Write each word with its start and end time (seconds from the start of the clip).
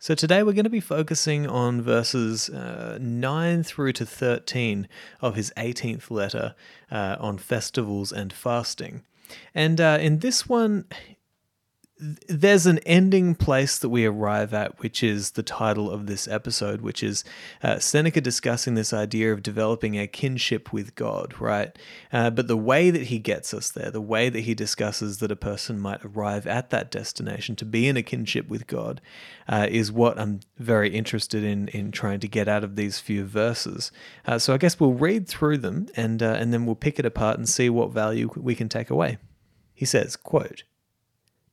So, 0.00 0.14
today 0.14 0.44
we're 0.44 0.52
going 0.52 0.62
to 0.62 0.70
be 0.70 0.78
focusing 0.78 1.48
on 1.48 1.82
verses 1.82 2.48
uh, 2.50 2.98
9 3.00 3.64
through 3.64 3.94
to 3.94 4.06
13 4.06 4.86
of 5.20 5.34
his 5.34 5.52
18th 5.56 6.08
letter 6.08 6.54
uh, 6.88 7.16
on 7.18 7.36
festivals 7.36 8.12
and 8.12 8.32
fasting. 8.32 9.02
And 9.56 9.80
uh, 9.80 9.98
in 10.00 10.20
this 10.20 10.48
one, 10.48 10.84
there's 12.00 12.66
an 12.66 12.78
ending 12.80 13.34
place 13.34 13.78
that 13.78 13.88
we 13.88 14.04
arrive 14.04 14.54
at, 14.54 14.80
which 14.80 15.02
is 15.02 15.32
the 15.32 15.42
title 15.42 15.90
of 15.90 16.06
this 16.06 16.28
episode, 16.28 16.80
which 16.80 17.02
is 17.02 17.24
uh, 17.62 17.78
Seneca 17.78 18.20
discussing 18.20 18.74
this 18.74 18.92
idea 18.92 19.32
of 19.32 19.42
developing 19.42 19.98
a 19.98 20.06
kinship 20.06 20.72
with 20.72 20.94
God, 20.94 21.40
right? 21.40 21.76
Uh, 22.12 22.30
but 22.30 22.46
the 22.46 22.56
way 22.56 22.90
that 22.90 23.04
he 23.04 23.18
gets 23.18 23.52
us 23.52 23.70
there, 23.70 23.90
the 23.90 24.00
way 24.00 24.28
that 24.28 24.40
he 24.40 24.54
discusses 24.54 25.18
that 25.18 25.32
a 25.32 25.36
person 25.36 25.80
might 25.80 26.04
arrive 26.04 26.46
at 26.46 26.70
that 26.70 26.90
destination 26.90 27.56
to 27.56 27.64
be 27.64 27.88
in 27.88 27.96
a 27.96 28.02
kinship 28.02 28.48
with 28.48 28.68
God, 28.68 29.00
uh, 29.48 29.66
is 29.68 29.90
what 29.90 30.18
I'm 30.18 30.40
very 30.56 30.90
interested 30.90 31.42
in 31.42 31.68
in 31.68 31.90
trying 31.90 32.20
to 32.20 32.28
get 32.28 32.46
out 32.46 32.62
of 32.62 32.76
these 32.76 33.00
few 33.00 33.24
verses. 33.24 33.90
Uh, 34.24 34.38
so 34.38 34.54
I 34.54 34.58
guess 34.58 34.78
we'll 34.78 34.92
read 34.92 35.26
through 35.26 35.58
them 35.58 35.88
and 35.96 36.22
uh, 36.22 36.36
and 36.38 36.52
then 36.52 36.64
we'll 36.64 36.76
pick 36.76 37.00
it 37.00 37.06
apart 37.06 37.38
and 37.38 37.48
see 37.48 37.68
what 37.68 37.90
value 37.90 38.30
we 38.36 38.54
can 38.54 38.68
take 38.68 38.90
away. 38.90 39.18
He 39.74 39.84
says, 39.84 40.14
quote. 40.14 40.62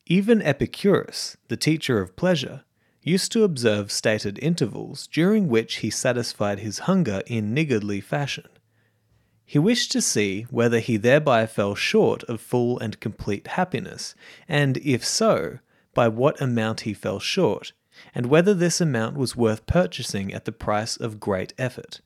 Even 0.07 0.39
Epicurus, 0.41 1.35
the 1.47 1.57
teacher 1.57 1.99
of 1.99 2.15
pleasure, 2.15 2.63
used 3.01 3.31
to 3.31 3.43
observe 3.43 3.91
stated 3.91 4.37
intervals 4.39 5.07
during 5.07 5.47
which 5.47 5.77
he 5.77 5.89
satisfied 5.89 6.59
his 6.59 6.79
hunger 6.79 7.23
in 7.25 7.53
niggardly 7.53 8.01
fashion. 8.01 8.47
He 9.45 9.57
wished 9.57 9.91
to 9.93 10.01
see 10.01 10.43
whether 10.51 10.79
he 10.79 10.97
thereby 10.97 11.47
fell 11.47 11.73
short 11.73 12.23
of 12.23 12.39
full 12.39 12.79
and 12.79 12.99
complete 12.99 13.47
happiness, 13.47 14.13
and 14.47 14.77
if 14.77 15.03
so, 15.03 15.59
by 15.95 16.07
what 16.07 16.39
amount 16.39 16.81
he 16.81 16.93
fell 16.93 17.19
short, 17.19 17.73
and 18.13 18.27
whether 18.27 18.53
this 18.53 18.81
amount 18.81 19.17
was 19.17 19.35
worth 19.35 19.65
purchasing 19.65 20.33
at 20.33 20.45
the 20.45 20.51
price 20.51 20.97
of 20.97 21.19
great 21.19 21.53
effort. 21.57 22.01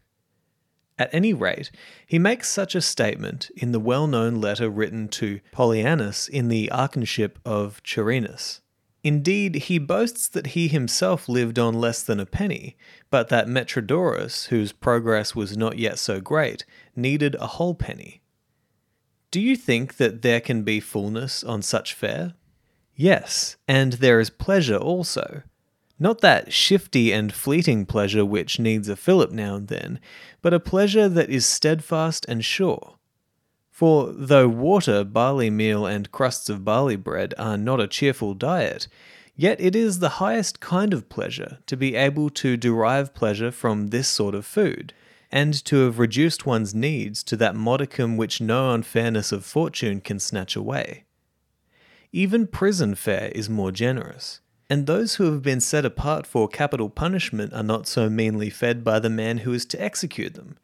At 1.00 1.10
any 1.14 1.34
rate, 1.34 1.72
he 2.06 2.20
makes 2.20 2.50
such 2.50 2.76
a 2.76 2.82
statement 2.82 3.50
in 3.56 3.72
the 3.72 3.80
well 3.80 4.06
known 4.06 4.36
letter 4.36 4.70
written 4.70 5.08
to 5.10 5.40
Polyaenus 5.54 6.28
in 6.28 6.50
the 6.50 6.70
archonship 6.74 7.38
of 7.46 7.82
Charinus. 7.84 8.60
Indeed, 9.02 9.56
he 9.56 9.80
boasts 9.80 10.28
that 10.28 10.48
he 10.48 10.68
himself 10.68 11.30
lived 11.30 11.58
on 11.58 11.74
less 11.74 12.04
than 12.04 12.20
a 12.20 12.26
penny, 12.26 12.76
but 13.10 13.30
that 13.30 13.48
Metrodorus, 13.48 14.48
whose 14.48 14.74
progress 14.74 15.34
was 15.34 15.56
not 15.56 15.78
yet 15.78 15.98
so 15.98 16.20
great, 16.20 16.66
needed 16.98 17.36
a 17.36 17.48
whole 17.48 17.76
penny. 17.76 18.22
Do 19.32 19.40
you 19.40 19.56
think 19.56 19.96
that 19.98 20.22
there 20.22 20.42
can 20.42 20.64
be 20.64 20.82
fullness 20.82 21.46
on 21.46 21.62
such 21.62 21.94
fare? 21.94 22.34
Yes, 22.94 23.56
and 23.70 23.94
there 23.94 24.20
is 24.20 24.30
pleasure 24.30 24.76
also. 24.76 25.44
Not 26.02 26.22
that 26.22 26.54
shifty 26.54 27.12
and 27.12 27.34
fleeting 27.34 27.86
pleasure 27.86 28.24
which 28.24 28.58
needs 28.58 28.88
a 28.88 28.96
fillip 28.96 29.32
now 29.32 29.56
and 29.56 29.68
then, 29.68 30.00
but 30.42 30.54
a 30.54 30.60
pleasure 30.60 31.10
that 31.10 31.30
is 31.30 31.46
steadfast 31.46 32.26
and 32.30 32.44
sure. 32.44 32.96
For 33.70 34.14
though 34.14 34.48
water, 34.48 35.04
barley 35.04 35.50
meal, 35.50 35.86
and 35.86 36.12
crusts 36.12 36.50
of 36.50 36.64
barley 36.64 36.96
bread 36.96 37.34
are 37.38 37.58
not 37.58 37.82
a 37.82 37.88
cheerful 37.88 38.34
diet, 38.34 38.88
yet 39.36 39.60
it 39.60 39.76
is 39.76 40.00
the 40.00 40.20
highest 40.20 40.62
kind 40.62 40.94
of 40.94 41.10
pleasure 41.10 41.60
to 41.66 41.76
be 41.76 41.96
able 41.96 42.30
to 42.30 42.56
derive 42.56 43.14
pleasure 43.14 43.52
from 43.52 43.88
this 43.88 44.08
sort 44.08 44.36
of 44.36 44.46
food, 44.46 44.94
and 45.32 45.54
to 45.66 45.86
have 45.86 46.00
reduced 46.00 46.46
one's 46.46 46.74
needs 46.74 47.24
to 47.24 47.36
that 47.36 47.56
modicum 47.56 48.16
which 48.16 48.42
no 48.42 48.74
unfairness 48.74 49.34
of 49.34 49.46
fortune 49.46 50.00
can 50.00 50.20
snatch 50.20 50.56
away. 50.56 51.04
Even 52.12 52.48
prison 52.48 52.96
fare 52.96 53.32
is 53.36 53.50
more 53.50 53.72
generous 53.72 54.40
and 54.70 54.86
those 54.86 55.16
who 55.16 55.26
have 55.32 55.42
been 55.42 55.60
set 55.60 55.84
apart 55.84 56.28
for 56.28 56.48
capital 56.48 56.90
punishment 56.90 57.54
are 57.54 57.64
not 57.64 57.88
so 57.88 58.10
meanly 58.10 58.50
fed 58.50 58.84
by 58.84 59.00
the 59.00 59.10
man 59.10 59.40
who 59.40 59.52
is 59.52 59.66
to 59.66 59.82
execute 59.82 60.36
them. 60.36 60.58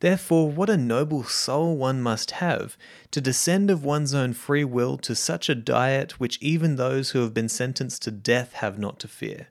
Therefore, 0.00 0.50
what 0.50 0.70
a 0.70 0.76
noble 0.76 1.24
soul 1.24 1.76
one 1.76 2.00
must 2.00 2.30
have 2.32 2.78
to 3.10 3.20
descend 3.20 3.70
of 3.70 3.84
one's 3.84 4.14
own 4.14 4.32
free 4.32 4.64
will 4.64 4.96
to 4.98 5.14
such 5.14 5.48
a 5.48 5.54
diet 5.54 6.20
which 6.20 6.38
even 6.40 6.76
those 6.76 7.10
who 7.10 7.20
have 7.20 7.34
been 7.34 7.48
sentenced 7.48 8.02
to 8.02 8.10
death 8.10 8.54
have 8.54 8.78
not 8.78 9.00
to 9.00 9.08
fear. 9.08 9.48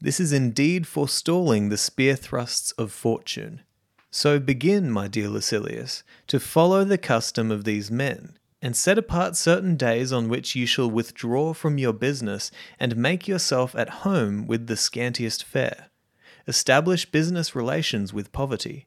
This 0.00 0.18
is 0.18 0.32
indeed 0.32 0.86
forestalling 0.86 1.68
the 1.68 1.76
spear 1.76 2.16
thrusts 2.16 2.72
of 2.72 2.90
fortune. 2.90 3.60
So 4.10 4.40
begin, 4.40 4.90
my 4.90 5.08
dear 5.08 5.28
Lucilius, 5.28 6.02
to 6.26 6.40
follow 6.40 6.84
the 6.84 6.98
custom 6.98 7.50
of 7.50 7.64
these 7.64 7.90
men, 7.90 8.36
and 8.62 8.76
set 8.76 8.96
apart 8.96 9.36
certain 9.36 9.76
days 9.76 10.12
on 10.12 10.28
which 10.28 10.54
you 10.54 10.64
shall 10.64 10.88
withdraw 10.88 11.52
from 11.52 11.78
your 11.78 11.92
business 11.92 12.52
and 12.78 12.96
make 12.96 13.26
yourself 13.26 13.74
at 13.74 13.88
home 14.06 14.46
with 14.46 14.68
the 14.68 14.76
scantiest 14.76 15.42
fare. 15.42 15.90
Establish 16.46 17.10
business 17.10 17.56
relations 17.56 18.12
with 18.12 18.30
poverty. 18.30 18.86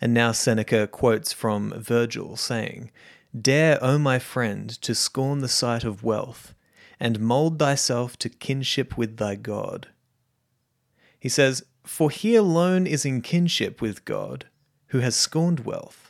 And 0.00 0.14
now 0.14 0.30
Seneca 0.30 0.86
quotes 0.86 1.32
from 1.32 1.74
Virgil, 1.76 2.36
saying, 2.36 2.92
Dare, 3.38 3.82
O 3.82 3.98
my 3.98 4.20
friend, 4.20 4.70
to 4.82 4.94
scorn 4.94 5.40
the 5.40 5.48
sight 5.48 5.82
of 5.82 6.04
wealth, 6.04 6.54
and 7.00 7.18
mould 7.18 7.58
thyself 7.58 8.16
to 8.18 8.28
kinship 8.28 8.96
with 8.96 9.16
thy 9.16 9.34
God. 9.34 9.88
He 11.18 11.28
says, 11.28 11.64
For 11.84 12.10
he 12.10 12.36
alone 12.36 12.86
is 12.86 13.04
in 13.04 13.20
kinship 13.20 13.80
with 13.80 14.04
God, 14.04 14.46
who 14.88 15.00
has 15.00 15.16
scorned 15.16 15.60
wealth 15.60 16.05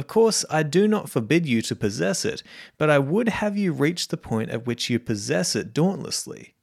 of 0.00 0.06
course, 0.06 0.46
I 0.48 0.62
do 0.62 0.88
not 0.88 1.10
forbid 1.10 1.44
you 1.44 1.60
to 1.60 1.76
possess 1.76 2.24
it, 2.24 2.42
but 2.78 2.88
I 2.88 2.98
would 2.98 3.28
have 3.28 3.58
you 3.58 3.70
reach 3.70 4.08
the 4.08 4.16
point 4.16 4.48
at 4.48 4.64
which 4.64 4.88
you 4.88 4.98
possess 4.98 5.54
it 5.54 5.74
dauntlessly. 5.74 6.54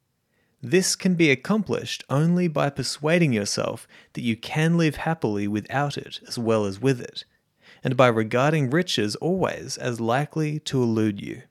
This 0.59 0.95
can 0.95 1.13
be 1.13 1.29
accomplished 1.29 2.03
only 2.09 2.47
by 2.47 2.71
persuading 2.71 3.33
yourself 3.33 3.87
that 4.13 4.23
you 4.23 4.35
can 4.35 4.75
live 4.75 4.95
happily 4.95 5.47
without 5.47 5.99
it 5.99 6.19
as 6.27 6.39
well 6.39 6.65
as 6.65 6.81
with 6.81 6.99
it, 6.99 7.25
and 7.83 7.95
by 7.95 8.07
regarding 8.07 8.71
riches 8.71 9.15
always 9.17 9.77
as 9.77 9.99
likely 10.01 10.57
to 10.61 10.81
elude 10.81 11.21
you. 11.21 11.43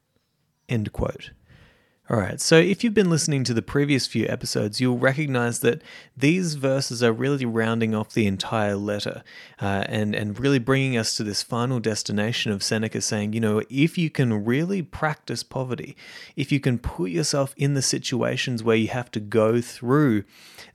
All 2.09 2.19
right, 2.21 2.41
so 2.41 2.56
if 2.56 2.84
you've 2.84 2.94
been 2.94 3.11
listening 3.11 3.43
to 3.43 3.53
the 3.53 3.62
previous 3.62 4.06
few 4.06 4.28
episodes, 4.28 4.81
you'll 4.81 4.97
recognize 4.97 5.59
that 5.61 5.83
these 6.17 6.55
verses 6.55 7.03
are 7.03 7.12
really 7.12 7.44
rounding 7.44 7.97
off 7.97 8.12
the 8.12 8.28
entire 8.28 8.77
letter 8.77 9.25
uh, 9.61 9.83
and, 9.89 10.15
and 10.15 10.39
really 10.39 10.61
bringing 10.61 10.97
us 10.97 11.16
to 11.16 11.25
this 11.25 11.43
final 11.43 11.81
destination 11.81 12.53
of 12.53 12.62
Seneca 12.62 13.00
saying, 13.00 13.33
you 13.33 13.41
know, 13.41 13.61
if 13.69 13.99
you 13.99 14.09
can 14.09 14.45
really 14.45 14.83
practice 14.83 15.43
poverty, 15.43 15.97
if 16.37 16.53
you 16.53 16.61
can 16.61 16.78
put 16.78 17.11
yourself 17.11 17.53
in 17.56 17.75
the 17.75 17.83
situations 17.83 18.62
where 18.62 18.77
you 18.77 18.87
have 18.87 19.11
to 19.11 19.19
go 19.19 19.61
through 19.61 20.22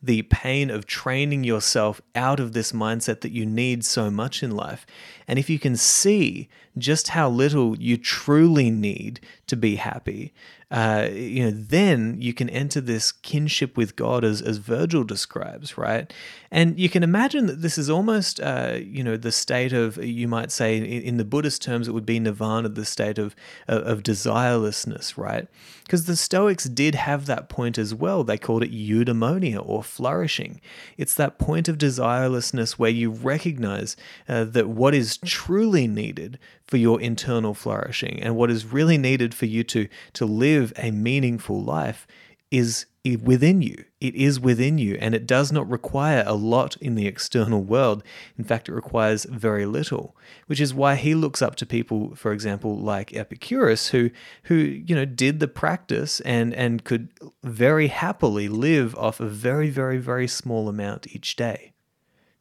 the 0.03 0.23
pain 0.23 0.69
of 0.69 0.85
training 0.85 1.45
yourself 1.45 2.01
out 2.13 2.41
of 2.41 2.51
this 2.51 2.73
mindset 2.73 3.21
that 3.21 3.31
you 3.31 3.45
need 3.45 3.85
so 3.85 4.11
much 4.11 4.43
in 4.43 4.51
life, 4.51 4.85
and 5.29 5.39
if 5.39 5.49
you 5.49 5.59
can 5.59 5.77
see 5.77 6.49
just 6.77 7.09
how 7.09 7.29
little 7.29 7.77
you 7.77 7.95
truly 7.95 8.69
need 8.69 9.21
to 9.47 9.55
be 9.55 9.75
happy, 9.75 10.33
uh, 10.71 11.09
you 11.11 11.43
know, 11.43 11.51
then 11.51 12.15
you 12.21 12.33
can 12.33 12.49
enter 12.49 12.79
this 12.79 13.11
kinship 13.11 13.75
with 13.75 13.97
God 13.97 14.23
as, 14.23 14.41
as 14.41 14.57
Virgil 14.57 15.03
describes, 15.03 15.77
right? 15.77 16.11
And 16.49 16.79
you 16.79 16.87
can 16.87 17.03
imagine 17.03 17.47
that 17.47 17.61
this 17.61 17.77
is 17.77 17.89
almost, 17.89 18.39
uh, 18.39 18.77
you 18.81 19.03
know, 19.03 19.17
the 19.17 19.33
state 19.33 19.73
of, 19.73 19.97
you 19.97 20.29
might 20.29 20.49
say, 20.49 20.77
in, 20.77 20.85
in, 20.85 21.17
the 21.17 21.25
Buddhist 21.25 21.61
terms, 21.61 21.89
it 21.89 21.91
would 21.91 22.05
be 22.05 22.21
nirvana, 22.21 22.69
the 22.69 22.85
state 22.85 23.17
of, 23.17 23.35
of, 23.67 23.83
of 23.83 24.03
desirelessness, 24.03 25.17
right? 25.17 25.47
Because 25.91 26.05
the 26.05 26.15
Stoics 26.15 26.69
did 26.69 26.95
have 26.95 27.25
that 27.25 27.49
point 27.49 27.77
as 27.77 27.93
well. 27.93 28.23
They 28.23 28.37
called 28.37 28.63
it 28.63 28.71
eudaimonia 28.71 29.61
or 29.61 29.83
flourishing. 29.83 30.61
It's 30.97 31.15
that 31.15 31.37
point 31.37 31.67
of 31.67 31.77
desirelessness 31.77 32.79
where 32.79 32.89
you 32.89 33.11
recognize 33.11 33.97
uh, 34.25 34.45
that 34.45 34.69
what 34.69 34.95
is 34.95 35.17
truly 35.17 35.87
needed 35.87 36.39
for 36.65 36.77
your 36.77 37.01
internal 37.01 37.53
flourishing 37.53 38.23
and 38.23 38.37
what 38.37 38.49
is 38.49 38.71
really 38.71 38.97
needed 38.97 39.33
for 39.33 39.47
you 39.47 39.65
to, 39.65 39.89
to 40.13 40.25
live 40.25 40.71
a 40.77 40.91
meaningful 40.91 41.61
life 41.61 42.07
is 42.51 42.85
within 43.23 43.61
you. 43.61 43.85
It 43.99 44.13
is 44.13 44.39
within 44.39 44.77
you, 44.77 44.95
and 45.01 45.15
it 45.15 45.25
does 45.25 45.51
not 45.51 45.69
require 45.69 46.23
a 46.27 46.35
lot 46.35 46.77
in 46.77 46.95
the 46.95 47.07
external 47.07 47.63
world. 47.63 48.03
In 48.37 48.43
fact, 48.43 48.69
it 48.69 48.73
requires 48.73 49.25
very 49.25 49.65
little, 49.65 50.15
which 50.45 50.61
is 50.61 50.73
why 50.73 50.95
he 50.95 51.15
looks 51.15 51.41
up 51.41 51.55
to 51.57 51.65
people, 51.65 52.13
for 52.15 52.31
example, 52.31 52.77
like 52.77 53.15
Epicurus, 53.15 53.89
who 53.89 54.11
who 54.43 54.55
you 54.55 54.93
know 54.93 55.05
did 55.05 55.39
the 55.39 55.47
practice 55.47 56.19
and 56.21 56.53
and 56.53 56.83
could 56.83 57.09
very 57.43 57.87
happily 57.87 58.47
live 58.47 58.95
off 58.95 59.19
a 59.19 59.27
very 59.27 59.69
very 59.69 59.97
very 59.97 60.27
small 60.27 60.69
amount 60.69 61.15
each 61.15 61.35
day. 61.35 61.73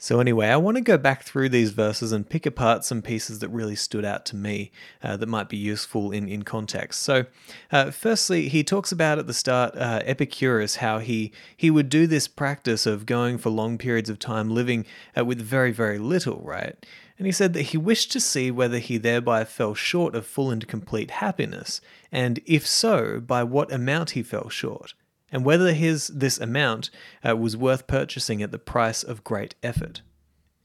So, 0.03 0.19
anyway, 0.19 0.49
I 0.49 0.57
want 0.57 0.79
to 0.79 0.81
go 0.81 0.97
back 0.97 1.25
through 1.25 1.51
these 1.51 1.73
verses 1.73 2.11
and 2.11 2.27
pick 2.27 2.47
apart 2.47 2.87
some 2.87 3.03
pieces 3.03 3.41
that 3.41 3.51
really 3.51 3.77
stood 3.77 4.03
out 4.03 4.25
to 4.27 4.37
me 4.37 4.73
uh, 5.03 5.19
that 5.19 5.29
might 5.29 5.51
be 5.51 5.59
useful 5.59 6.11
in, 6.11 6.27
in 6.27 6.43
context. 6.43 7.03
So, 7.03 7.27
uh, 7.71 7.91
firstly, 7.91 8.49
he 8.49 8.65
talks 8.65 8.93
about 8.93 9.19
at 9.19 9.27
the 9.27 9.35
start 9.35 9.77
uh, 9.77 10.01
Epicurus, 10.07 10.77
how 10.77 11.01
he, 11.01 11.33
he 11.55 11.71
would 11.71 11.91
do 11.91 12.07
this 12.07 12.29
practice 12.29 12.87
of 12.87 13.05
going 13.05 13.37
for 13.37 13.51
long 13.51 13.77
periods 13.77 14.09
of 14.09 14.19
time 14.19 14.49
living 14.49 14.87
uh, 15.15 15.23
with 15.23 15.39
very, 15.39 15.71
very 15.71 15.99
little, 15.99 16.41
right? 16.43 16.75
And 17.19 17.27
he 17.27 17.33
said 17.33 17.53
that 17.53 17.65
he 17.65 17.77
wished 17.77 18.11
to 18.13 18.21
see 18.21 18.51
whether 18.51 18.79
he 18.79 18.97
thereby 18.97 19.45
fell 19.45 19.75
short 19.75 20.15
of 20.15 20.25
full 20.25 20.51
and 20.51 20.67
complete 20.67 21.11
happiness, 21.11 21.83
and 22.11 22.41
if 22.47 22.67
so, 22.67 23.21
by 23.21 23.43
what 23.43 23.71
amount 23.71 24.13
he 24.13 24.23
fell 24.23 24.49
short 24.49 24.95
and 25.33 25.45
whether 25.45 25.73
his 25.73 26.09
this 26.09 26.39
amount 26.39 26.91
uh, 27.27 27.37
was 27.37 27.57
worth 27.57 27.87
purchasing 27.87 28.43
at 28.43 28.51
the 28.51 28.59
price 28.59 29.03
of 29.03 29.25
great 29.25 29.55
effort. 29.63 30.03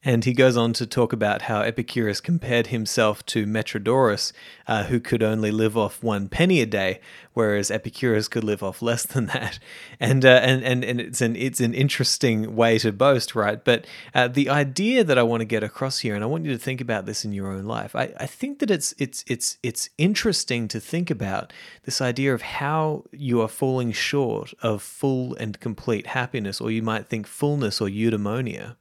And 0.06 0.24
he 0.24 0.34
goes 0.34 0.56
on 0.56 0.72
to 0.74 0.86
talk 0.86 1.14
about 1.14 1.42
how 1.44 1.62
Epicurus 1.62 2.22
compared 2.22 2.68
himself 2.68 3.26
to 3.26 3.48
Metrodorus, 3.48 4.32
uh, 4.68 4.84
who 4.84 5.00
could 5.00 5.24
only 5.24 5.50
live 5.50 5.76
off 5.76 6.04
one 6.04 6.30
penny 6.30 6.62
a 6.62 6.68
day, 6.68 7.00
whereas 7.34 7.72
Epicurus 7.72 8.28
could 8.28 8.44
live 8.44 8.62
off 8.62 8.84
less 8.84 9.04
than 9.04 9.26
that. 9.28 9.58
And 9.98 10.26
uh, 10.26 10.42
and 10.44 10.64
and 10.64 10.84
and 10.84 11.00
it's 11.00 11.22
an 11.22 11.36
it's 11.38 11.62
an 11.62 11.74
interesting 11.74 12.56
way 12.56 12.78
to 12.80 12.92
boast, 12.92 13.34
right? 13.34 13.64
But 13.64 13.88
uh, 14.14 14.28
the 14.28 14.50
idea 14.50 15.04
that 15.06 15.18
I 15.18 15.24
want 15.24 15.42
to 15.42 15.46
get 15.46 15.64
across 15.64 16.00
here, 16.00 16.14
and 16.14 16.24
I 16.24 16.28
want 16.28 16.44
you 16.44 16.52
to 16.52 16.58
think 16.58 16.82
about 16.82 17.06
this 17.06 17.24
in 17.24 17.32
your 17.32 17.48
own 17.48 17.64
life. 17.64 17.96
I, 17.96 18.14
I 18.20 18.28
think 18.28 18.60
that 18.60 18.70
it's 18.70 18.94
it's 18.98 19.24
it's 19.26 19.58
it's 19.64 19.90
interesting 19.98 20.68
to 20.68 20.80
think 20.82 21.10
about 21.10 21.54
this 21.84 22.02
idea 22.02 22.34
of 22.34 22.42
how 22.42 23.06
you 23.12 23.42
are 23.42 23.48
falling 23.48 23.94
short 23.94 24.54
of 24.62 24.84
full 24.84 25.34
and 25.36 25.60
complete 25.60 26.08
happiness, 26.08 26.60
or 26.60 26.70
you 26.70 26.84
might 26.84 27.08
think 27.08 27.26
fullness 27.26 27.80
or 27.80 27.88
eudaimonia. 27.88 28.76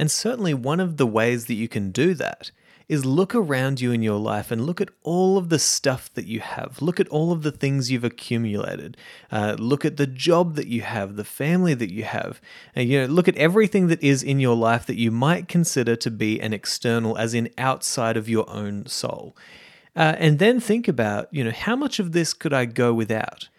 And 0.00 0.10
certainly, 0.10 0.54
one 0.54 0.80
of 0.80 0.96
the 0.96 1.06
ways 1.06 1.44
that 1.44 1.56
you 1.56 1.68
can 1.68 1.90
do 1.90 2.14
that 2.14 2.52
is 2.88 3.04
look 3.04 3.34
around 3.34 3.82
you 3.82 3.92
in 3.92 4.02
your 4.02 4.18
life 4.18 4.50
and 4.50 4.64
look 4.64 4.80
at 4.80 4.88
all 5.02 5.36
of 5.36 5.50
the 5.50 5.58
stuff 5.58 6.10
that 6.14 6.24
you 6.24 6.40
have. 6.40 6.80
Look 6.80 6.98
at 6.98 7.08
all 7.08 7.32
of 7.32 7.42
the 7.42 7.52
things 7.52 7.90
you've 7.90 8.02
accumulated. 8.02 8.96
Uh, 9.30 9.56
look 9.58 9.84
at 9.84 9.98
the 9.98 10.06
job 10.06 10.54
that 10.54 10.68
you 10.68 10.80
have, 10.80 11.16
the 11.16 11.22
family 11.22 11.74
that 11.74 11.92
you 11.92 12.04
have. 12.04 12.40
And, 12.74 12.88
you 12.88 12.98
know, 12.98 13.12
look 13.12 13.28
at 13.28 13.36
everything 13.36 13.88
that 13.88 14.02
is 14.02 14.22
in 14.22 14.40
your 14.40 14.56
life 14.56 14.86
that 14.86 14.96
you 14.96 15.10
might 15.10 15.48
consider 15.48 15.96
to 15.96 16.10
be 16.10 16.40
an 16.40 16.54
external, 16.54 17.18
as 17.18 17.34
in 17.34 17.50
outside 17.58 18.16
of 18.16 18.26
your 18.26 18.48
own 18.48 18.86
soul. 18.86 19.36
Uh, 19.94 20.14
and 20.16 20.38
then 20.38 20.60
think 20.60 20.88
about, 20.88 21.28
you 21.30 21.44
know, 21.44 21.50
how 21.50 21.76
much 21.76 21.98
of 21.98 22.12
this 22.12 22.32
could 22.32 22.54
I 22.54 22.64
go 22.64 22.94
without? 22.94 23.50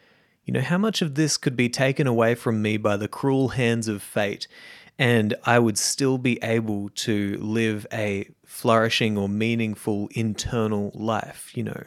You 0.45 0.55
know, 0.55 0.61
how 0.61 0.79
much 0.79 1.03
of 1.03 1.13
this 1.13 1.37
could 1.37 1.55
be 1.55 1.69
taken 1.69 2.07
away 2.07 2.33
from 2.33 2.63
me 2.63 2.77
by 2.77 2.97
the 2.97 3.07
cruel 3.07 3.49
hands 3.49 3.87
of 3.87 4.01
fate? 4.01 4.47
And 4.99 5.35
I 5.45 5.59
would 5.59 5.77
still 5.77 6.17
be 6.17 6.37
able 6.43 6.89
to 6.89 7.37
live 7.37 7.87
a 7.91 8.29
flourishing 8.45 9.17
or 9.17 9.29
meaningful 9.29 10.09
internal 10.13 10.91
life, 10.93 11.51
you 11.55 11.63
know. 11.63 11.83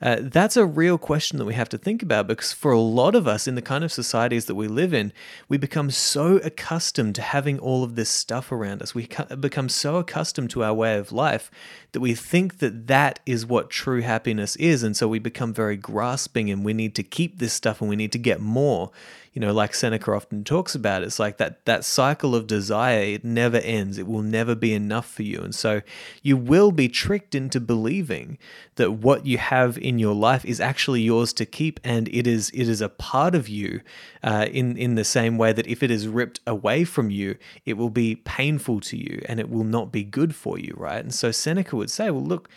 Uh, 0.00 0.16
that's 0.20 0.56
a 0.56 0.64
real 0.64 0.96
question 0.96 1.38
that 1.38 1.44
we 1.44 1.54
have 1.54 1.68
to 1.68 1.76
think 1.76 2.02
about 2.02 2.28
because 2.28 2.52
for 2.52 2.70
a 2.70 2.78
lot 2.78 3.16
of 3.16 3.26
us 3.26 3.48
in 3.48 3.56
the 3.56 3.62
kind 3.62 3.82
of 3.82 3.92
societies 3.92 4.44
that 4.44 4.54
we 4.54 4.68
live 4.68 4.94
in, 4.94 5.12
we 5.48 5.58
become 5.58 5.90
so 5.90 6.36
accustomed 6.36 7.16
to 7.16 7.22
having 7.22 7.58
all 7.58 7.82
of 7.82 7.96
this 7.96 8.08
stuff 8.08 8.52
around 8.52 8.80
us. 8.80 8.94
We 8.94 9.08
become 9.40 9.68
so 9.68 9.96
accustomed 9.96 10.50
to 10.50 10.62
our 10.62 10.74
way 10.74 10.96
of 10.96 11.10
life 11.10 11.50
that 11.92 12.00
we 12.00 12.14
think 12.14 12.58
that 12.58 12.86
that 12.86 13.18
is 13.26 13.44
what 13.44 13.70
true 13.70 14.02
happiness 14.02 14.54
is. 14.56 14.84
And 14.84 14.96
so 14.96 15.08
we 15.08 15.18
become 15.18 15.52
very 15.52 15.76
grasping 15.76 16.48
and 16.48 16.64
we 16.64 16.74
need 16.74 16.94
to 16.94 17.02
keep 17.02 17.38
this 17.38 17.52
stuff 17.52 17.80
and 17.80 17.90
we 17.90 17.96
need 17.96 18.12
to 18.12 18.18
get 18.18 18.40
more 18.40 18.92
you 19.38 19.46
know, 19.46 19.52
like 19.52 19.72
Seneca 19.72 20.10
often 20.10 20.42
talks 20.42 20.74
about, 20.74 21.04
it's 21.04 21.20
like 21.20 21.36
that 21.36 21.64
that 21.64 21.84
cycle 21.84 22.34
of 22.34 22.48
desire, 22.48 23.02
it 23.02 23.24
never 23.24 23.58
ends. 23.58 23.96
It 23.96 24.08
will 24.08 24.22
never 24.22 24.56
be 24.56 24.74
enough 24.74 25.08
for 25.08 25.22
you. 25.22 25.40
And 25.40 25.54
so 25.54 25.80
you 26.24 26.36
will 26.36 26.72
be 26.72 26.88
tricked 26.88 27.36
into 27.36 27.60
believing 27.60 28.38
that 28.74 28.94
what 28.94 29.26
you 29.26 29.38
have 29.38 29.78
in 29.78 30.00
your 30.00 30.16
life 30.16 30.44
is 30.44 30.60
actually 30.60 31.02
yours 31.02 31.32
to 31.34 31.46
keep 31.46 31.78
and 31.84 32.08
it 32.08 32.26
is 32.26 32.50
it 32.50 32.68
is 32.68 32.80
a 32.80 32.88
part 32.88 33.36
of 33.36 33.48
you 33.48 33.80
uh, 34.24 34.46
in, 34.50 34.76
in 34.76 34.96
the 34.96 35.04
same 35.04 35.38
way 35.38 35.52
that 35.52 35.68
if 35.68 35.84
it 35.84 35.90
is 35.92 36.08
ripped 36.08 36.40
away 36.44 36.82
from 36.82 37.08
you, 37.08 37.36
it 37.64 37.74
will 37.74 37.90
be 37.90 38.16
painful 38.16 38.80
to 38.80 38.96
you 38.96 39.22
and 39.28 39.38
it 39.38 39.48
will 39.48 39.62
not 39.62 39.92
be 39.92 40.02
good 40.02 40.34
for 40.34 40.58
you, 40.58 40.74
right? 40.76 41.04
And 41.04 41.14
so 41.14 41.30
Seneca 41.30 41.76
would 41.76 41.92
say, 41.92 42.10
well, 42.10 42.24
look, 42.24 42.48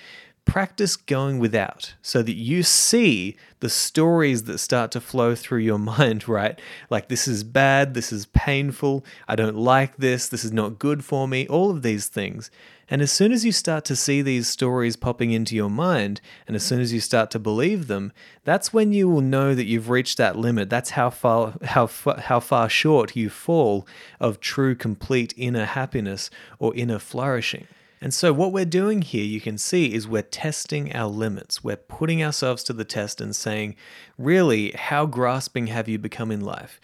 practice 0.45 0.95
going 0.95 1.39
without 1.39 1.93
so 2.01 2.21
that 2.21 2.35
you 2.35 2.63
see 2.63 3.37
the 3.59 3.69
stories 3.69 4.43
that 4.43 4.57
start 4.57 4.91
to 4.91 4.99
flow 5.01 5.35
through 5.35 5.59
your 5.59 5.77
mind, 5.97 6.27
right? 6.27 6.59
Like, 6.89 7.07
this 7.07 7.27
is 7.27 7.43
bad, 7.43 7.93
this 7.93 8.11
is 8.11 8.25
painful, 8.27 9.05
I 9.27 9.35
don't 9.35 9.57
like 9.57 9.97
this, 9.97 10.27
this 10.27 10.43
is 10.43 10.51
not 10.51 10.79
good 10.79 11.05
for 11.05 11.27
me, 11.27 11.47
all 11.47 11.69
of 11.69 11.81
these 11.81 12.07
things. 12.07 12.51
And 12.91 13.01
as 13.01 13.09
soon 13.09 13.31
as 13.31 13.45
you 13.45 13.53
start 13.53 13.85
to 13.85 13.95
see 13.95 14.21
these 14.21 14.49
stories 14.49 14.97
popping 14.97 15.31
into 15.31 15.55
your 15.55 15.69
mind, 15.69 16.19
and 16.45 16.57
as 16.57 16.63
soon 16.63 16.81
as 16.81 16.91
you 16.91 16.99
start 16.99 17.31
to 17.31 17.39
believe 17.39 17.87
them, 17.87 18.11
that's 18.43 18.73
when 18.73 18.91
you 18.91 19.07
will 19.07 19.21
know 19.21 19.55
that 19.55 19.63
you've 19.63 19.89
reached 19.89 20.17
that 20.17 20.35
limit. 20.35 20.69
That's 20.69 20.89
how 20.89 21.09
far 21.09 21.53
how 21.63 21.87
far, 21.87 22.19
how 22.19 22.41
far 22.41 22.67
short 22.67 23.15
you 23.15 23.29
fall 23.29 23.87
of 24.19 24.41
true 24.41 24.75
complete 24.75 25.33
inner 25.37 25.63
happiness 25.63 26.29
or 26.59 26.75
inner 26.75 26.99
flourishing. 26.99 27.65
And 28.01 28.13
so, 28.13 28.33
what 28.33 28.51
we're 28.51 28.65
doing 28.65 29.03
here, 29.03 29.23
you 29.23 29.39
can 29.39 29.59
see, 29.59 29.93
is 29.93 30.07
we're 30.07 30.23
testing 30.23 30.91
our 30.95 31.07
limits. 31.07 31.63
We're 31.63 31.75
putting 31.75 32.23
ourselves 32.23 32.63
to 32.63 32.73
the 32.73 32.83
test 32.83 33.21
and 33.21 33.35
saying, 33.35 33.75
really, 34.17 34.71
how 34.71 35.05
grasping 35.05 35.67
have 35.67 35.87
you 35.87 35.99
become 35.99 36.31
in 36.31 36.41
life? 36.41 36.81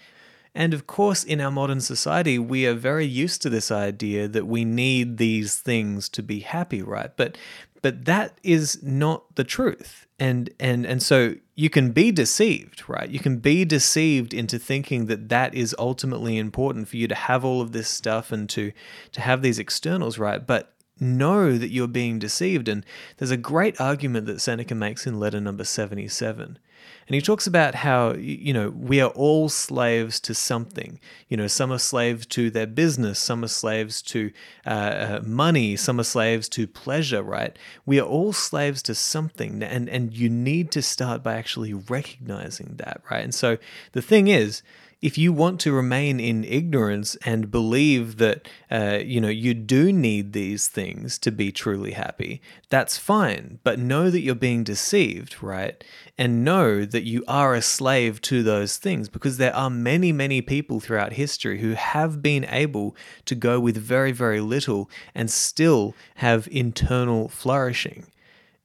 And 0.53 0.73
of 0.73 0.87
course, 0.87 1.23
in 1.23 1.41
our 1.41 1.51
modern 1.51 1.81
society, 1.81 2.37
we 2.37 2.65
are 2.67 2.73
very 2.73 3.05
used 3.05 3.41
to 3.43 3.49
this 3.49 3.71
idea 3.71 4.27
that 4.27 4.47
we 4.47 4.63
need 4.63 5.17
these 5.17 5.55
things 5.57 6.07
to 6.09 6.23
be 6.23 6.39
happy, 6.39 6.81
right? 6.81 7.11
But 7.15 7.37
but 7.81 8.05
that 8.05 8.39
is 8.43 8.81
not 8.81 9.35
the 9.35 9.43
truth. 9.43 10.07
And 10.19 10.49
and 10.59 10.85
and 10.85 11.01
so 11.01 11.35
you 11.55 11.69
can 11.69 11.91
be 11.91 12.11
deceived, 12.11 12.87
right? 12.87 13.09
You 13.09 13.19
can 13.19 13.37
be 13.37 13.65
deceived 13.65 14.33
into 14.33 14.57
thinking 14.57 15.05
that 15.05 15.29
that 15.29 15.53
is 15.53 15.75
ultimately 15.77 16.37
important 16.37 16.87
for 16.87 16.97
you 16.97 17.07
to 17.07 17.15
have 17.15 17.45
all 17.45 17.61
of 17.61 17.71
this 17.71 17.87
stuff 17.87 18.31
and 18.31 18.49
to 18.49 18.71
to 19.11 19.21
have 19.21 19.41
these 19.43 19.59
externals, 19.59 20.17
right? 20.17 20.45
But 20.45 20.73
know 20.99 21.57
that 21.57 21.71
you're 21.71 21.87
being 21.87 22.19
deceived. 22.19 22.67
And 22.67 22.85
there's 23.17 23.31
a 23.31 23.37
great 23.37 23.79
argument 23.79 24.25
that 24.27 24.41
Seneca 24.41 24.75
makes 24.75 25.07
in 25.07 25.19
letter 25.19 25.39
number 25.39 25.63
77. 25.63 26.59
And 27.07 27.15
he 27.15 27.21
talks 27.21 27.47
about 27.47 27.75
how, 27.75 28.13
you 28.15 28.51
know, 28.51 28.69
we 28.69 28.99
are 28.99 29.09
all 29.11 29.47
slaves 29.47 30.19
to 30.21 30.33
something. 30.33 30.99
You 31.29 31.37
know, 31.37 31.47
some 31.47 31.71
are 31.71 31.79
slaves 31.79 32.25
to 32.27 32.49
their 32.49 32.67
business, 32.67 33.17
some 33.17 33.45
are 33.45 33.49
slaves 33.49 34.01
to 34.03 34.31
uh, 34.65 34.69
uh, 34.69 35.21
money, 35.25 35.77
some 35.77 36.01
are 36.01 36.03
slaves 36.03 36.49
to 36.49 36.67
pleasure, 36.67 37.23
right? 37.23 37.57
We 37.85 37.99
are 37.99 38.05
all 38.05 38.33
slaves 38.33 38.83
to 38.83 38.95
something. 38.95 39.63
And, 39.63 39.87
and 39.87 40.13
you 40.13 40.29
need 40.29 40.69
to 40.71 40.81
start 40.81 41.23
by 41.23 41.37
actually 41.37 41.73
recognizing 41.73 42.75
that, 42.77 43.01
right? 43.09 43.23
And 43.23 43.33
so 43.33 43.57
the 43.93 44.01
thing 44.01 44.27
is, 44.27 44.61
if 45.01 45.17
you 45.17 45.31
want 45.31 45.59
to 45.59 45.71
remain 45.71 46.19
in 46.19 46.43
ignorance 46.43 47.15
and 47.17 47.51
believe 47.51 48.17
that 48.17 48.47
uh, 48.71 48.99
you 49.03 49.21
know 49.21 49.29
you 49.29 49.53
do 49.53 49.91
need 49.93 50.33
these 50.33 50.67
things 50.67 51.19
to 51.19 51.31
be 51.31 51.51
truly 51.51 51.91
happy, 51.91 52.41
that's 52.69 52.97
fine. 52.97 53.59
But 53.63 53.79
know 53.79 54.09
that 54.09 54.21
you're 54.21 54.35
being 54.35 54.63
deceived, 54.63 55.41
right? 55.41 55.83
And 56.17 56.43
know 56.43 56.83
that 56.83 57.03
you 57.03 57.23
are 57.27 57.53
a 57.53 57.61
slave 57.61 58.21
to 58.21 58.41
those 58.41 58.77
things 58.77 59.07
because 59.07 59.37
there 59.37 59.55
are 59.55 59.69
many, 59.69 60.11
many 60.11 60.41
people 60.41 60.79
throughout 60.79 61.13
history 61.13 61.59
who 61.59 61.73
have 61.73 62.23
been 62.23 62.45
able 62.45 62.95
to 63.25 63.35
go 63.35 63.59
with 63.59 63.77
very, 63.77 64.11
very 64.11 64.41
little 64.41 64.89
and 65.13 65.29
still 65.29 65.93
have 66.15 66.47
internal 66.51 67.27
flourishing. 67.27 68.07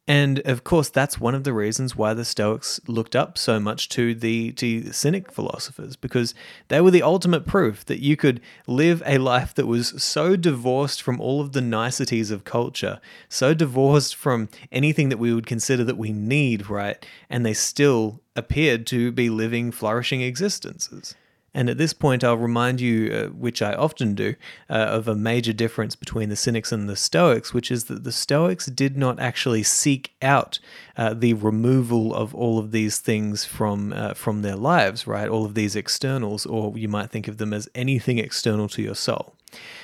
And 0.09 0.41
of 0.41 0.65
course, 0.65 0.89
that's 0.89 1.21
one 1.21 1.35
of 1.35 1.45
the 1.45 1.53
reasons 1.53 1.95
why 1.95 2.13
the 2.13 2.25
Stoics 2.25 2.81
looked 2.89 3.15
up 3.15 3.39
so 3.39 3.61
much 3.61 3.89
to 3.91 4.17
the, 4.17 4.51
to 4.53 4.81
the 4.81 4.93
Cynic 4.93 5.31
philosophers, 5.31 5.95
because 5.95 6.35
they 6.67 6.81
were 6.81 6.91
the 6.91 7.05
ultimate 7.05 7.47
proof 7.47 7.85
that 7.87 8.03
you 8.03 8.17
could 8.17 8.41
live 8.67 9.01
a 9.07 9.19
life 9.19 9.55
that 9.55 9.69
was 9.69 10.03
so 10.03 10.35
divorced 10.35 11.01
from 11.01 11.21
all 11.21 11.41
of 11.41 11.53
the 11.53 11.61
niceties 11.61 12.33
of 12.33 12.43
culture, 12.43 13.01
so 13.29 13.55
divorced 13.55 14.17
from 14.17 14.49
anything 14.73 15.09
that 15.09 15.21
we 15.21 15.33
would 15.33 15.47
consider 15.47 15.85
that 15.85 15.99
we 15.99 16.13
need, 16.13 16.69
right? 16.69 17.07
And 17.31 17.47
they 17.47 17.55
still 17.55 18.21
appeared 18.35 18.89
to 18.89 19.13
be 19.13 19.31
living 19.31 19.71
flourishing 19.71 20.21
existences. 20.21 21.15
And 21.55 21.69
at 21.69 21.77
this 21.77 21.93
point, 21.93 22.25
I'll 22.25 22.37
remind 22.37 22.81
you, 22.81 23.13
uh, 23.13 23.27
which 23.29 23.61
I 23.61 23.75
often 23.75 24.15
do, 24.15 24.35
uh, 24.71 24.73
of 24.73 25.07
a 25.07 25.15
major 25.15 25.53
difference 25.53 25.95
between 25.95 26.31
the 26.31 26.37
Cynics 26.37 26.73
and 26.73 26.89
the 26.89 26.97
Stoics, 26.97 27.53
which 27.53 27.71
is 27.71 27.85
that 27.85 28.05
the 28.05 28.13
Stoics 28.13 28.67
did 28.67 28.97
not 28.97 29.21
actually 29.21 29.63
seek 29.63 30.15
out 30.23 30.59
uh, 30.97 31.13
the 31.13 31.35
removal 31.35 32.15
of 32.15 32.35
all 32.35 32.59
of 32.59 32.71
these 32.73 32.99
things 32.99 33.45
from 33.45 33.93
uh, 33.93 34.15
from 34.15 34.43
their 34.43 34.57
lives, 34.57 35.07
right? 35.07 35.29
All 35.29 35.45
of 35.45 35.55
these 35.55 35.77
externals, 35.77 36.47
or 36.47 36.77
you 36.79 36.89
might 36.89 37.11
think 37.11 37.29
of 37.29 37.37
them 37.37 37.53
as 37.53 37.69
anything 37.75 38.19
external 38.19 38.69
to 38.69 38.83
your 38.83 38.95
soul. 38.95 39.35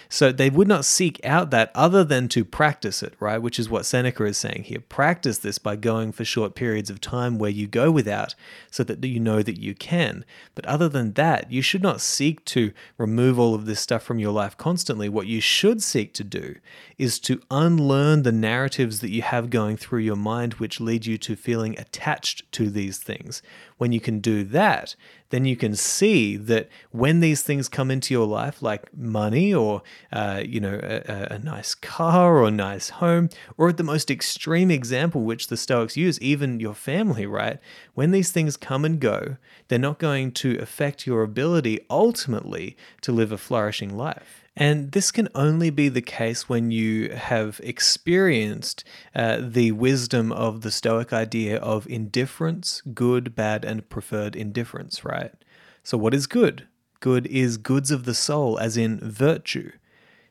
So 0.08 0.32
they 0.32 0.48
would 0.48 0.68
not 0.68 0.86
seek 0.86 1.20
out 1.24 1.50
that 1.50 1.70
other 1.74 2.02
than 2.02 2.28
to 2.28 2.44
practice 2.44 3.02
it, 3.02 3.14
right? 3.20 3.38
Which 3.38 3.58
is 3.58 3.68
what 3.68 3.84
Seneca 3.84 4.24
is 4.24 4.38
saying 4.38 4.64
here. 4.64 4.80
Practice 4.80 5.38
this 5.38 5.58
by 5.58 5.76
going 5.76 6.12
for 6.12 6.24
short 6.24 6.54
periods 6.54 6.88
of 6.88 7.00
time 7.00 7.38
where 7.38 7.50
you 7.50 7.66
go 7.66 7.90
without 7.90 8.34
so 8.70 8.82
that 8.84 9.04
you 9.04 9.20
know 9.20 9.42
that 9.42 9.60
you 9.60 9.74
can. 9.74 10.24
But 10.54 10.64
other 10.64 10.88
than 10.88 11.12
that, 11.12 11.52
you 11.52 11.60
should 11.60 11.82
not 11.82 12.00
seek 12.00 12.44
to 12.46 12.72
remove 12.96 13.38
all 13.38 13.54
of 13.54 13.66
this 13.66 13.80
stuff 13.80 14.02
from 14.02 14.18
your 14.18 14.32
life 14.32 14.56
constantly. 14.56 15.08
What 15.08 15.26
you 15.26 15.40
should 15.42 15.82
seek 15.82 16.14
to 16.14 16.24
do 16.24 16.56
is 16.96 17.18
to 17.20 17.42
unlearn 17.50 18.22
the 18.22 18.32
narratives 18.32 19.00
that 19.00 19.10
you 19.10 19.22
have 19.22 19.50
going 19.50 19.76
through 19.76 20.00
your 20.00 20.16
mind, 20.16 20.54
which 20.54 20.80
lead 20.80 21.04
you 21.04 21.18
to 21.18 21.36
feeling 21.36 21.78
attached 21.78 22.50
to 22.52 22.70
these 22.70 22.98
things. 22.98 23.42
When 23.76 23.92
you 23.92 24.00
can 24.00 24.20
do 24.20 24.42
that, 24.44 24.96
then 25.30 25.44
you 25.44 25.56
can 25.56 25.74
see 25.74 26.36
that 26.36 26.68
when 26.90 27.20
these 27.20 27.42
things 27.42 27.68
come 27.68 27.90
into 27.90 28.14
your 28.14 28.26
life, 28.26 28.62
like 28.62 28.94
money 28.96 29.52
or 29.52 29.82
uh, 30.12 30.42
you 30.44 30.60
know 30.60 30.80
a, 30.82 31.34
a 31.34 31.38
nice 31.38 31.74
car 31.74 32.38
or 32.38 32.48
a 32.48 32.50
nice 32.50 32.90
home, 32.90 33.28
or 33.56 33.68
at 33.68 33.76
the 33.76 33.84
most 33.84 34.10
extreme 34.10 34.70
example 34.70 35.22
which 35.22 35.48
the 35.48 35.56
Stoics 35.56 35.96
use, 35.96 36.20
even 36.20 36.60
your 36.60 36.74
family, 36.74 37.26
right? 37.26 37.58
When 37.94 38.10
these 38.10 38.30
things 38.30 38.56
come 38.56 38.84
and 38.84 39.00
go, 39.00 39.36
they're 39.68 39.78
not 39.78 39.98
going 39.98 40.32
to 40.32 40.58
affect 40.58 41.06
your 41.06 41.22
ability 41.22 41.80
ultimately 41.90 42.76
to 43.02 43.12
live 43.12 43.32
a 43.32 43.38
flourishing 43.38 43.96
life. 43.96 44.44
And 44.60 44.90
this 44.90 45.12
can 45.12 45.28
only 45.36 45.70
be 45.70 45.88
the 45.88 46.02
case 46.02 46.48
when 46.48 46.72
you 46.72 47.10
have 47.10 47.60
experienced 47.62 48.82
uh, 49.14 49.38
the 49.40 49.70
wisdom 49.70 50.32
of 50.32 50.62
the 50.62 50.72
Stoic 50.72 51.12
idea 51.12 51.58
of 51.58 51.86
indifference, 51.86 52.82
good, 52.92 53.36
bad, 53.36 53.64
and 53.64 53.88
preferred 53.88 54.34
indifference, 54.34 55.04
right? 55.04 55.32
So, 55.84 55.96
what 55.96 56.12
is 56.12 56.26
good? 56.26 56.66
Good 56.98 57.28
is 57.28 57.56
goods 57.56 57.92
of 57.92 58.04
the 58.04 58.14
soul, 58.14 58.58
as 58.58 58.76
in 58.76 58.98
virtue. 58.98 59.70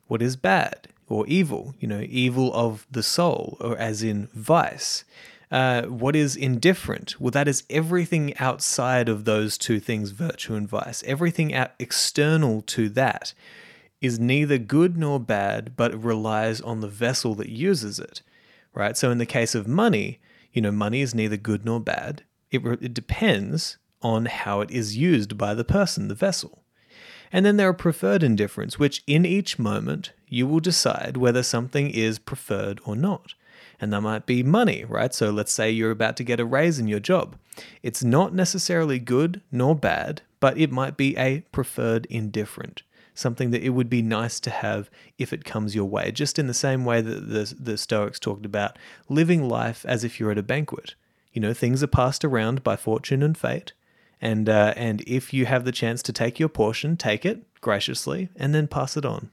What 0.07 0.21
is 0.21 0.35
bad 0.35 0.89
or 1.07 1.25
evil? 1.27 1.73
You 1.79 1.87
know, 1.87 2.01
evil 2.01 2.53
of 2.53 2.85
the 2.91 3.03
soul, 3.03 3.55
or 3.61 3.77
as 3.77 4.03
in 4.03 4.27
vice. 4.33 5.05
Uh, 5.49 5.83
what 5.83 6.17
is 6.17 6.35
indifferent? 6.35 7.17
Well, 7.17 7.31
that 7.31 7.47
is 7.47 7.63
everything 7.69 8.37
outside 8.39 9.07
of 9.07 9.23
those 9.23 9.57
two 9.57 9.79
things, 9.79 10.09
virtue 10.09 10.55
and 10.55 10.67
vice. 10.67 11.01
Everything 11.03 11.53
out 11.53 11.71
external 11.79 12.61
to 12.63 12.89
that 12.89 13.33
is 14.01 14.19
neither 14.19 14.57
good 14.57 14.97
nor 14.97 15.19
bad, 15.19 15.75
but 15.75 16.03
relies 16.03 16.61
on 16.61 16.81
the 16.81 16.87
vessel 16.87 17.35
that 17.35 17.49
uses 17.49 17.99
it, 17.99 18.21
right? 18.73 18.95
So 18.95 19.09
in 19.09 19.17
the 19.17 19.25
case 19.25 19.55
of 19.55 19.67
money, 19.67 20.19
you 20.53 20.61
know, 20.61 20.71
money 20.71 21.01
is 21.01 21.15
neither 21.15 21.37
good 21.37 21.65
nor 21.65 21.79
bad. 21.79 22.23
It, 22.51 22.65
it 22.81 22.93
depends 22.93 23.77
on 24.01 24.25
how 24.25 24.61
it 24.61 24.71
is 24.71 24.97
used 24.97 25.37
by 25.37 25.53
the 25.53 25.63
person, 25.63 26.07
the 26.07 26.15
vessel. 26.15 26.63
And 27.31 27.45
then 27.45 27.57
there 27.57 27.69
are 27.69 27.73
preferred 27.73 28.23
indifference, 28.23 28.79
which 28.79 29.03
in 29.05 29.25
each 29.25 29.59
moment 29.59 30.13
you 30.27 30.47
will 30.47 30.59
decide 30.59 31.17
whether 31.17 31.43
something 31.43 31.89
is 31.89 32.19
preferred 32.19 32.79
or 32.85 32.95
not. 32.95 33.33
And 33.79 33.91
that 33.93 34.01
might 34.01 34.25
be 34.25 34.43
money, 34.43 34.85
right? 34.85 35.13
So 35.13 35.29
let's 35.29 35.51
say 35.51 35.69
you're 35.69 35.91
about 35.91 36.17
to 36.17 36.23
get 36.23 36.39
a 36.39 36.45
raise 36.45 36.79
in 36.79 36.87
your 36.87 36.99
job. 36.99 37.35
It's 37.83 38.03
not 38.03 38.33
necessarily 38.33 38.97
good 38.99 39.41
nor 39.51 39.75
bad, 39.75 40.21
but 40.39 40.57
it 40.57 40.71
might 40.71 40.97
be 40.97 41.17
a 41.17 41.41
preferred 41.51 42.05
indifferent 42.07 42.83
something 43.17 43.51
that 43.51 43.63
it 43.63 43.69
would 43.69 43.89
be 43.89 44.01
nice 44.01 44.39
to 44.41 44.49
have 44.49 44.89
if 45.17 45.33
it 45.33 45.43
comes 45.43 45.75
your 45.75 45.85
way, 45.85 46.11
just 46.11 46.37
in 46.37 46.47
the 46.47 46.53
same 46.53 46.85
way 46.85 47.01
that 47.01 47.29
the, 47.29 47.53
the 47.59 47.77
Stoics 47.77 48.19
talked 48.19 48.45
about 48.45 48.77
living 49.09 49.49
life 49.49 49.85
as 49.85 50.03
if 50.03 50.19
you're 50.19 50.31
at 50.31 50.37
a 50.37 50.43
banquet. 50.43 50.95
You 51.33 51.41
know, 51.41 51.53
things 51.53 51.83
are 51.83 51.87
passed 51.87 52.23
around 52.23 52.63
by 52.63 52.75
fortune 52.75 53.23
and 53.23 53.37
fate, 53.37 53.73
and 54.21 54.47
uh, 54.47 54.73
and 54.75 55.01
if 55.07 55.33
you 55.33 55.45
have 55.45 55.65
the 55.65 55.71
chance 55.71 56.01
to 56.03 56.13
take 56.13 56.39
your 56.39 56.49
portion, 56.49 56.97
take 56.97 57.25
it 57.25 57.43
graciously, 57.61 58.29
and 58.35 58.53
then 58.53 58.67
pass 58.67 58.97
it 58.97 59.05
on. 59.05 59.31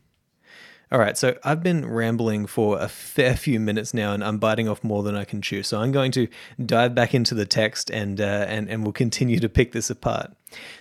All 0.93 0.99
right, 0.99 1.17
so 1.17 1.37
I've 1.43 1.63
been 1.63 1.87
rambling 1.87 2.47
for 2.47 2.79
a 2.79 2.89
fair 2.89 3.37
few 3.37 3.59
minutes 3.59 3.95
now, 3.95 4.13
and 4.13 4.23
I'm 4.23 4.39
biting 4.39 4.69
off 4.69 4.85
more 4.85 5.03
than 5.03 5.17
I 5.17 5.25
can 5.25 5.43
chew. 5.43 5.63
So 5.63 5.81
I'm 5.81 5.93
going 5.93 6.13
to 6.13 6.29
dive 6.65 6.95
back 6.95 7.15
into 7.15 7.35
the 7.35 7.47
text, 7.47 7.91
and 7.91 8.21
uh, 8.21 8.47
and 8.49 8.69
and 8.69 8.83
we'll 8.83 8.93
continue 8.93 9.41
to 9.41 9.49
pick 9.49 9.73
this 9.73 9.91
apart. 9.91 10.33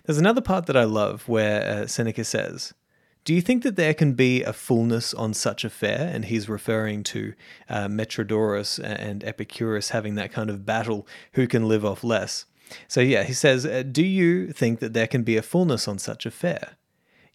There's 0.05 0.19
another 0.19 0.41
part 0.41 0.65
that 0.67 0.77
I 0.77 0.83
love 0.83 1.27
where 1.27 1.63
uh, 1.63 1.88
Seneca 1.88 2.24
says, 2.25 2.74
do 3.23 3.33
you 3.33 3.41
think 3.41 3.63
that 3.63 3.77
there 3.77 3.93
can 3.93 4.13
be 4.13 4.43
a 4.43 4.51
fullness 4.51 5.13
on 5.13 5.33
such 5.33 5.63
a 5.63 5.69
fare? 5.69 6.09
And 6.13 6.25
he's 6.25 6.49
referring 6.49 7.03
to 7.05 7.33
uh, 7.69 7.87
Metrodorus 7.87 8.79
and 8.83 9.23
Epicurus 9.23 9.89
having 9.89 10.15
that 10.15 10.31
kind 10.31 10.49
of 10.49 10.65
battle 10.65 11.07
who 11.33 11.47
can 11.47 11.67
live 11.67 11.85
off 11.85 12.03
less. 12.03 12.45
So, 12.87 13.01
yeah, 13.01 13.23
he 13.23 13.33
says, 13.33 13.65
uh, 13.65 13.83
Do 13.83 14.03
you 14.03 14.51
think 14.51 14.79
that 14.79 14.93
there 14.93 15.07
can 15.07 15.23
be 15.23 15.37
a 15.37 15.41
fullness 15.41 15.87
on 15.87 15.99
such 15.99 16.25
a 16.25 16.31
fare? 16.31 16.77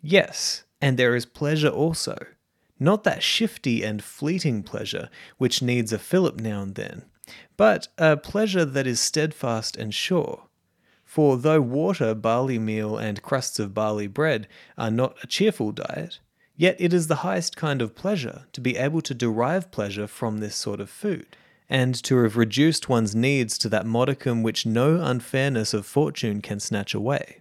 Yes, 0.00 0.64
and 0.80 0.98
there 0.98 1.16
is 1.16 1.24
pleasure 1.24 1.68
also. 1.68 2.16
Not 2.78 3.04
that 3.04 3.22
shifty 3.22 3.82
and 3.82 4.02
fleeting 4.02 4.62
pleasure 4.62 5.08
which 5.38 5.62
needs 5.62 5.92
a 5.92 5.98
fillip 5.98 6.40
now 6.40 6.62
and 6.62 6.74
then, 6.74 7.04
but 7.56 7.88
a 7.98 8.16
pleasure 8.16 8.64
that 8.64 8.86
is 8.86 9.00
steadfast 9.00 9.76
and 9.76 9.92
sure 9.92 10.47
for 11.08 11.38
though 11.38 11.62
water, 11.62 12.14
barley 12.14 12.58
meal, 12.58 12.98
and 12.98 13.22
crusts 13.22 13.58
of 13.58 13.72
barley 13.72 14.06
bread 14.06 14.46
are 14.76 14.90
not 14.90 15.16
a 15.22 15.26
cheerful 15.26 15.72
diet, 15.72 16.18
yet 16.54 16.76
it 16.78 16.92
is 16.92 17.06
the 17.06 17.24
highest 17.24 17.56
kind 17.56 17.80
of 17.80 17.94
pleasure 17.94 18.44
to 18.52 18.60
be 18.60 18.76
able 18.76 19.00
to 19.00 19.14
derive 19.14 19.70
pleasure 19.70 20.06
from 20.06 20.36
this 20.36 20.54
sort 20.54 20.80
of 20.80 20.90
food, 20.90 21.34
and 21.66 21.94
to 22.04 22.18
have 22.18 22.36
reduced 22.36 22.90
one's 22.90 23.14
needs 23.14 23.56
to 23.56 23.70
that 23.70 23.86
modicum 23.86 24.42
which 24.42 24.66
no 24.66 25.00
unfairness 25.00 25.72
of 25.72 25.86
fortune 25.86 26.42
can 26.42 26.60
snatch 26.60 26.92
away. 26.92 27.40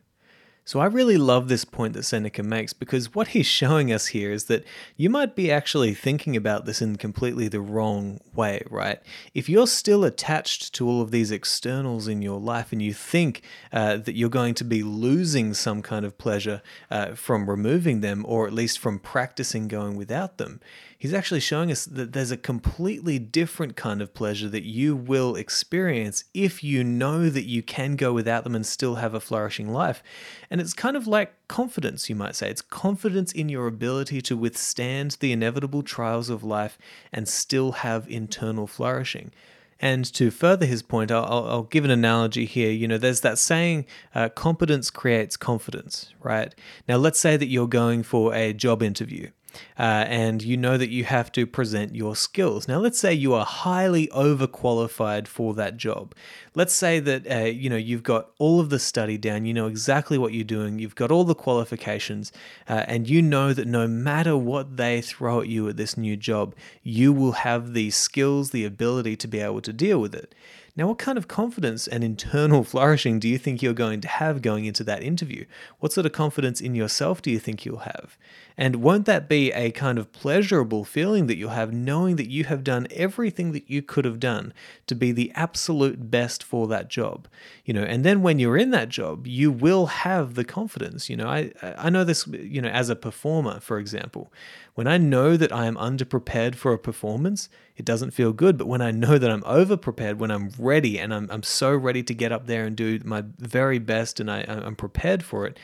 So 0.67 0.81
I 0.81 0.86
really 0.88 1.15
love 1.15 1.47
this 1.47 1.63
point 1.63 1.93
that 1.93 2.03
Seneca 2.03 2.43
makes 2.43 2.74
because 2.74 3.15
what 3.15 3.29
he's 3.29 3.45
showing 3.45 3.89
us 3.89 4.07
here 4.07 4.33
is 4.33 4.45
that 4.45 4.65
you 4.97 5.09
might 5.09 5.33
be 5.33 5.50
actually 5.50 5.93
thinking 5.93 6.36
about 6.36 6.65
this 6.65 6.81
in 6.81 6.97
completely 6.97 7.47
the 7.47 7.62
wrong 7.62 8.19
way, 8.36 8.62
right? 8.69 9.01
If 9.33 9.47
you're 9.47 9.65
still 9.65 10.03
attached 10.03 10.74
to 10.74 10.86
all 10.86 11.01
of 11.01 11.12
these 11.12 11.31
externals 11.31 12.09
in 12.09 12.21
your 12.21 12.41
life 12.41 12.74
and 12.74 12.81
you 12.81 12.91
think 12.91 13.43
uh, 13.71 13.95
that 13.95 14.15
you're 14.15 14.27
going 14.27 14.55
to 14.55 14.65
be 14.65 14.83
losing 14.83 15.53
some 15.53 15.81
kind 15.81 16.05
of 16.05 16.17
pleasure 16.17 16.62
uh, 16.91 17.13
from 17.13 17.50
removing 17.50 18.01
them 18.01 18.25
or 18.27 18.45
at 18.45 18.51
least 18.51 18.77
from 18.77 19.00
practicing 19.00 19.69
going 19.69 19.95
without 19.95 20.38
them, 20.38 20.59
he's 20.97 21.13
actually 21.13 21.39
showing 21.39 21.71
us 21.71 21.86
that 21.86 22.13
there's 22.13 22.31
a 22.31 22.38
completely 22.38 23.19
different 23.19 23.75
kind 23.75 24.01
of 24.01 24.13
pleasure 24.13 24.50
that 24.50 24.63
you 24.63 24.95
will 24.95 25.36
experience 25.36 26.24
if 26.33 26.63
you 26.63 26.83
know 26.83 27.29
that 27.29 27.45
you 27.45 27.62
can 27.62 27.95
go 27.95 28.12
without 28.12 28.43
them 28.43 28.55
and 28.55 28.65
still 28.65 28.95
have 28.95 29.13
a 29.13 29.19
flourishing 29.19 29.71
life. 29.71 30.01
And 30.50 30.56
it's 30.59 30.73
kind 30.73 30.95
of 30.95 31.07
like 31.07 31.33
confidence, 31.47 32.09
you 32.09 32.15
might 32.15 32.35
say. 32.35 32.49
It's 32.49 32.61
confidence 32.61 33.31
in 33.31 33.49
your 33.49 33.67
ability 33.67 34.21
to 34.23 34.37
withstand 34.37 35.17
the 35.19 35.31
inevitable 35.31 35.83
trials 35.83 36.29
of 36.29 36.43
life 36.43 36.77
and 37.11 37.27
still 37.27 37.71
have 37.73 38.09
internal 38.09 38.67
flourishing. 38.67 39.31
And 39.79 40.05
to 40.13 40.31
further 40.31 40.65
his 40.65 40.81
point, 40.81 41.11
I'll, 41.11 41.25
I'll, 41.25 41.63
give 41.63 41.85
an 41.85 41.91
analogy 41.91 42.45
here. 42.45 42.71
You 42.71 42.87
know, 42.87 42.97
there's 42.97 43.21
that 43.21 43.37
saying, 43.37 43.85
uh, 44.15 44.29
competence 44.29 44.89
creates 44.89 45.37
confidence, 45.37 46.13
right? 46.19 46.53
Now, 46.87 46.97
let's 46.97 47.19
say 47.19 47.37
that 47.37 47.47
you're 47.47 47.67
going 47.67 48.01
for 48.01 48.33
a 48.33 48.53
job 48.53 48.81
interview 48.81 49.29
uh, 49.77 50.05
and 50.07 50.41
you 50.41 50.57
know 50.57 50.77
that 50.77 50.89
you 50.89 51.03
have 51.03 51.31
to 51.33 51.45
present 51.45 51.95
your 51.95 52.15
skills. 52.15 52.67
Now, 52.67 52.79
let's 52.79 52.99
say 52.99 53.13
you 53.13 53.33
are 53.33 53.45
highly 53.45 54.07
overqualified 54.07 55.27
for 55.27 55.53
that 55.55 55.77
job. 55.77 56.15
Let's 56.55 56.73
say 56.73 56.99
that 56.99 57.29
uh, 57.29 57.45
you 57.45 57.69
know 57.69 57.77
you've 57.77 58.03
got 58.03 58.31
all 58.39 58.59
of 58.59 58.69
the 58.69 58.79
study 58.79 59.17
down, 59.17 59.45
you 59.45 59.53
know 59.53 59.67
exactly 59.67 60.17
what 60.17 60.33
you're 60.33 60.43
doing, 60.43 60.79
you've 60.79 60.95
got 60.95 61.11
all 61.11 61.23
the 61.23 61.35
qualifications, 61.35 62.31
uh, 62.67 62.83
and 62.87 63.09
you 63.09 63.21
know 63.21 63.53
that 63.53 63.67
no 63.67 63.87
matter 63.87 64.35
what 64.37 64.77
they 64.77 65.01
throw 65.01 65.41
at 65.41 65.47
you 65.47 65.67
at 65.69 65.77
this 65.77 65.97
new 65.97 66.15
job, 66.15 66.55
you 66.83 67.13
will 67.13 67.33
have 67.33 67.73
the 67.73 67.89
skills, 67.91 68.51
the 68.51 68.65
ability 68.65 69.15
to 69.17 69.27
be 69.27 69.39
able 69.39 69.61
to 69.61 69.73
deal 69.73 69.99
with 69.99 70.15
it. 70.15 70.33
Now, 70.77 70.89
what 70.89 70.99
kind 70.99 71.17
of 71.17 71.27
confidence 71.27 71.87
and 71.87 72.03
internal 72.03 72.63
flourishing 72.63 73.19
do 73.19 73.27
you 73.27 73.39
think 73.39 73.63
you're 73.63 73.73
going 73.73 73.99
to 74.01 74.07
have 74.07 74.43
going 74.43 74.65
into 74.65 74.83
that 74.83 75.01
interview? 75.01 75.45
What 75.79 75.91
sort 75.91 76.05
of 76.05 76.11
confidence 76.11 76.61
in 76.61 76.75
yourself 76.75 77.19
do 77.21 77.31
you 77.31 77.39
think 77.39 77.65
you'll 77.65 77.79
have? 77.79 78.15
And 78.57 78.77
won't 78.77 79.05
that 79.05 79.29
be 79.29 79.51
a 79.51 79.69
kind 79.69 79.99
of 79.99 80.11
pleasurable 80.11 80.83
feeling 80.83 81.27
that 81.27 81.37
you'll 81.37 81.51
have 81.51 81.71
knowing 81.71 82.15
that 82.15 82.29
you 82.29 82.45
have 82.45 82.63
done 82.63 82.87
everything 82.89 83.51
that 83.51 83.69
you 83.69 83.83
could 83.83 84.03
have 84.03 84.19
done 84.19 84.51
to 84.87 84.95
be 84.95 85.11
the 85.11 85.31
absolute 85.35 86.09
best 86.09 86.43
for 86.43 86.67
that 86.67 86.89
job? 86.89 87.27
You 87.65 87.75
know, 87.75 87.83
and 87.83 88.03
then 88.03 88.23
when 88.23 88.39
you're 88.39 88.57
in 88.57 88.71
that 88.71 88.89
job, 88.89 89.27
you 89.27 89.51
will 89.51 89.85
have 89.85 90.33
the 90.33 90.43
confidence. 90.43 91.07
You 91.07 91.17
know, 91.17 91.27
I 91.27 91.51
I 91.61 91.91
know 91.91 92.03
this, 92.03 92.25
you 92.27 92.61
know, 92.61 92.69
as 92.69 92.89
a 92.89 92.95
performer, 92.95 93.59
for 93.59 93.77
example. 93.77 94.33
When 94.73 94.87
I 94.87 94.97
know 94.97 95.37
that 95.37 95.51
I 95.51 95.65
am 95.65 95.75
underprepared 95.75 96.53
for 96.53 96.71
a 96.71 96.77
performance, 96.77 97.49
it 97.75 97.85
doesn't 97.85 98.11
feel 98.11 98.31
good. 98.31 98.57
But 98.57 98.67
when 98.67 98.81
I 98.81 98.91
know 98.91 99.17
that 99.17 99.29
I'm 99.29 99.41
overprepared, 99.41 100.17
when 100.17 100.29
I'm 100.29 100.51
ready 100.59 100.99
and 100.99 101.13
I'm, 101.13 101.27
I'm 101.31 101.41
so 101.41 101.75
ready 101.75 102.03
to 102.03 102.13
get 102.13 102.31
up 102.31 102.45
there 102.45 102.65
and 102.65 102.75
do 102.75 102.99
my 103.03 103.23
very 103.39 103.79
best 103.79 104.19
and 104.19 104.29
I, 104.29 104.45
I'm 104.47 104.75
prepared 104.75 105.23
for 105.23 105.47
it, 105.47 105.57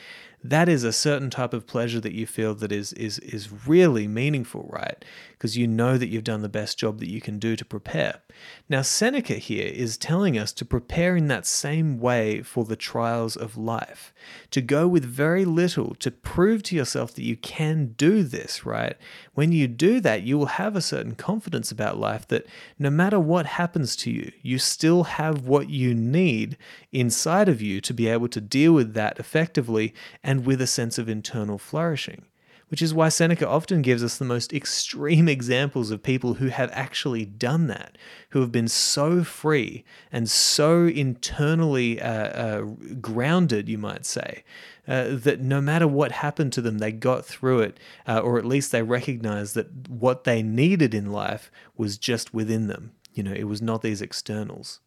that 0.44 0.68
is 0.68 0.84
a 0.84 0.92
certain 0.92 1.30
type 1.30 1.54
of 1.54 1.66
pleasure 1.66 2.00
that 2.00 2.12
you 2.12 2.26
feel 2.26 2.54
that 2.54 2.70
is 2.70 2.92
is 2.92 3.18
is 3.20 3.66
really 3.66 4.06
meaningful, 4.06 4.68
right? 4.70 5.02
Because 5.32 5.56
you 5.56 5.66
know 5.66 5.96
that 5.96 6.08
you've 6.08 6.22
done 6.24 6.42
the 6.42 6.48
best 6.50 6.78
job 6.78 7.00
that 7.00 7.10
you 7.10 7.20
can 7.20 7.38
do 7.38 7.56
to 7.56 7.64
prepare. 7.64 8.20
Now 8.68 8.82
Seneca 8.82 9.34
here 9.34 9.66
is 9.66 9.96
telling 9.96 10.38
us 10.38 10.52
to 10.54 10.64
prepare 10.64 11.16
in 11.16 11.28
that 11.28 11.46
same 11.46 11.98
way 11.98 12.42
for 12.42 12.64
the 12.64 12.76
trials 12.76 13.36
of 13.36 13.56
life, 13.56 14.14
to 14.50 14.60
go 14.60 14.88
with 14.88 15.04
very 15.04 15.44
little, 15.44 15.94
to 15.96 16.10
prove 16.10 16.62
to 16.64 16.76
yourself 16.76 17.14
that 17.14 17.24
you 17.24 17.36
can 17.36 17.94
do 17.96 18.22
this, 18.22 18.64
right? 18.64 18.96
When 19.34 19.52
you 19.52 19.68
do 19.68 20.00
that, 20.00 20.22
you 20.22 20.38
will 20.38 20.46
have 20.46 20.76
a 20.76 20.80
certain 20.80 21.14
confidence 21.14 21.70
about 21.70 21.98
life 21.98 22.26
that 22.28 22.46
no 22.78 22.90
matter 22.90 23.20
what 23.20 23.46
happens 23.46 23.96
to 23.96 24.10
you, 24.10 24.32
you 24.42 24.58
still 24.58 25.04
have 25.04 25.46
what 25.46 25.68
you 25.68 25.94
need 25.94 26.56
inside 26.92 27.48
of 27.48 27.60
you 27.60 27.80
to 27.82 27.94
be 27.94 28.08
able 28.08 28.28
to 28.28 28.40
deal 28.40 28.72
with 28.72 28.94
that 28.94 29.18
effectively 29.18 29.94
and 30.22 30.46
with 30.46 30.60
a 30.60 30.66
sense 30.66 30.98
of 30.98 31.08
internal 31.08 31.58
flourishing. 31.58 32.24
Which 32.68 32.82
is 32.82 32.94
why 32.94 33.08
Seneca 33.08 33.48
often 33.48 33.82
gives 33.82 34.02
us 34.02 34.16
the 34.16 34.24
most 34.24 34.52
extreme 34.52 35.28
examples 35.28 35.90
of 35.90 36.02
people 36.02 36.34
who 36.34 36.48
have 36.48 36.70
actually 36.72 37.24
done 37.24 37.66
that, 37.68 37.96
who 38.30 38.40
have 38.40 38.50
been 38.50 38.68
so 38.68 39.22
free 39.22 39.84
and 40.10 40.28
so 40.28 40.86
internally 40.86 42.00
uh, 42.00 42.08
uh, 42.08 42.60
grounded, 43.00 43.68
you 43.68 43.78
might 43.78 44.06
say, 44.06 44.44
uh, 44.88 45.08
that 45.10 45.40
no 45.40 45.60
matter 45.60 45.86
what 45.86 46.12
happened 46.12 46.52
to 46.54 46.60
them, 46.60 46.78
they 46.78 46.92
got 46.92 47.24
through 47.24 47.60
it, 47.60 47.78
uh, 48.06 48.18
or 48.18 48.38
at 48.38 48.44
least 48.44 48.72
they 48.72 48.82
recognized 48.82 49.54
that 49.54 49.88
what 49.88 50.24
they 50.24 50.42
needed 50.42 50.94
in 50.94 51.12
life 51.12 51.50
was 51.76 51.98
just 51.98 52.34
within 52.34 52.66
them. 52.66 52.92
You 53.12 53.22
know, 53.22 53.32
it 53.32 53.44
was 53.44 53.62
not 53.62 53.82
these 53.82 54.02
externals. 54.02 54.80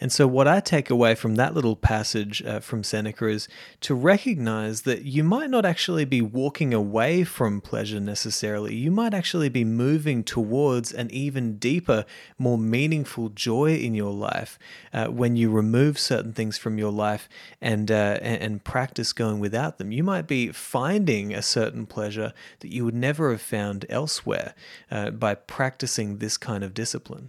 And 0.00 0.10
so, 0.10 0.26
what 0.26 0.48
I 0.48 0.60
take 0.60 0.88
away 0.88 1.14
from 1.14 1.34
that 1.34 1.52
little 1.52 1.76
passage 1.76 2.42
uh, 2.42 2.60
from 2.60 2.82
Seneca 2.82 3.26
is 3.26 3.48
to 3.82 3.94
recognize 3.94 4.82
that 4.82 5.04
you 5.04 5.22
might 5.22 5.50
not 5.50 5.66
actually 5.66 6.06
be 6.06 6.22
walking 6.22 6.72
away 6.72 7.22
from 7.22 7.60
pleasure 7.60 8.00
necessarily. 8.00 8.74
You 8.74 8.90
might 8.90 9.12
actually 9.12 9.50
be 9.50 9.62
moving 9.64 10.24
towards 10.24 10.90
an 10.90 11.10
even 11.10 11.58
deeper, 11.58 12.06
more 12.38 12.56
meaningful 12.56 13.28
joy 13.28 13.74
in 13.74 13.94
your 13.94 14.12
life 14.12 14.58
uh, 14.94 15.08
when 15.08 15.36
you 15.36 15.50
remove 15.50 15.98
certain 15.98 16.32
things 16.32 16.56
from 16.56 16.78
your 16.78 16.92
life 16.92 17.28
and, 17.60 17.90
uh, 17.90 18.18
and, 18.22 18.42
and 18.42 18.64
practice 18.64 19.12
going 19.12 19.38
without 19.38 19.76
them. 19.76 19.92
You 19.92 20.02
might 20.02 20.26
be 20.26 20.50
finding 20.50 21.34
a 21.34 21.42
certain 21.42 21.84
pleasure 21.84 22.32
that 22.60 22.72
you 22.72 22.86
would 22.86 22.94
never 22.94 23.32
have 23.32 23.42
found 23.42 23.84
elsewhere 23.90 24.54
uh, 24.90 25.10
by 25.10 25.34
practicing 25.34 26.18
this 26.18 26.38
kind 26.38 26.64
of 26.64 26.72
discipline. 26.72 27.28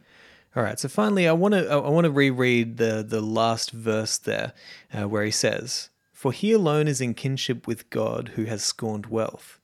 All 0.53 0.63
right, 0.63 0.77
so 0.77 0.89
finally, 0.89 1.29
I 1.29 1.31
want 1.31 1.53
to 1.53 1.69
I 1.69 1.89
want 1.89 2.03
to 2.03 2.11
reread 2.11 2.75
the 2.75 3.05
the 3.07 3.21
last 3.21 3.71
verse 3.71 4.17
there, 4.17 4.51
uh, 4.93 5.07
where 5.07 5.23
he 5.23 5.31
says, 5.31 5.89
"For 6.11 6.33
he 6.33 6.51
alone 6.51 6.89
is 6.89 6.99
in 6.99 7.13
kinship 7.13 7.67
with 7.67 7.89
God, 7.89 8.33
who 8.35 8.43
has 8.43 8.61
scorned 8.61 9.05
wealth." 9.05 9.59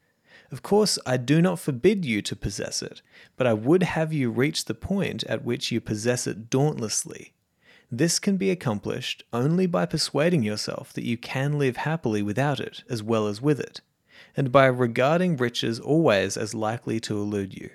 Of 0.49 0.63
course, 0.63 0.97
I 1.05 1.17
do 1.17 1.41
not 1.41 1.59
forbid 1.59 2.05
you 2.05 2.21
to 2.21 2.35
possess 2.37 2.81
it, 2.81 3.01
but 3.35 3.45
I 3.45 3.51
would 3.51 3.83
have 3.83 4.13
you 4.13 4.31
reach 4.31 4.63
the 4.63 4.73
point 4.73 5.25
at 5.25 5.43
which 5.43 5.73
you 5.73 5.81
possess 5.81 6.25
it 6.25 6.49
dauntlessly. 6.49 7.33
This 7.91 8.17
can 8.17 8.37
be 8.37 8.49
accomplished 8.49 9.23
only 9.33 9.65
by 9.65 9.85
persuading 9.85 10.43
yourself 10.43 10.93
that 10.93 11.03
you 11.03 11.17
can 11.17 11.59
live 11.59 11.77
happily 11.77 12.21
without 12.21 12.61
it 12.61 12.85
as 12.89 13.03
well 13.03 13.27
as 13.27 13.41
with 13.41 13.59
it, 13.59 13.81
and 14.37 14.53
by 14.53 14.67
regarding 14.67 15.35
riches 15.35 15.81
always 15.81 16.37
as 16.37 16.53
likely 16.53 17.01
to 17.01 17.17
elude 17.17 17.53
you. 17.53 17.71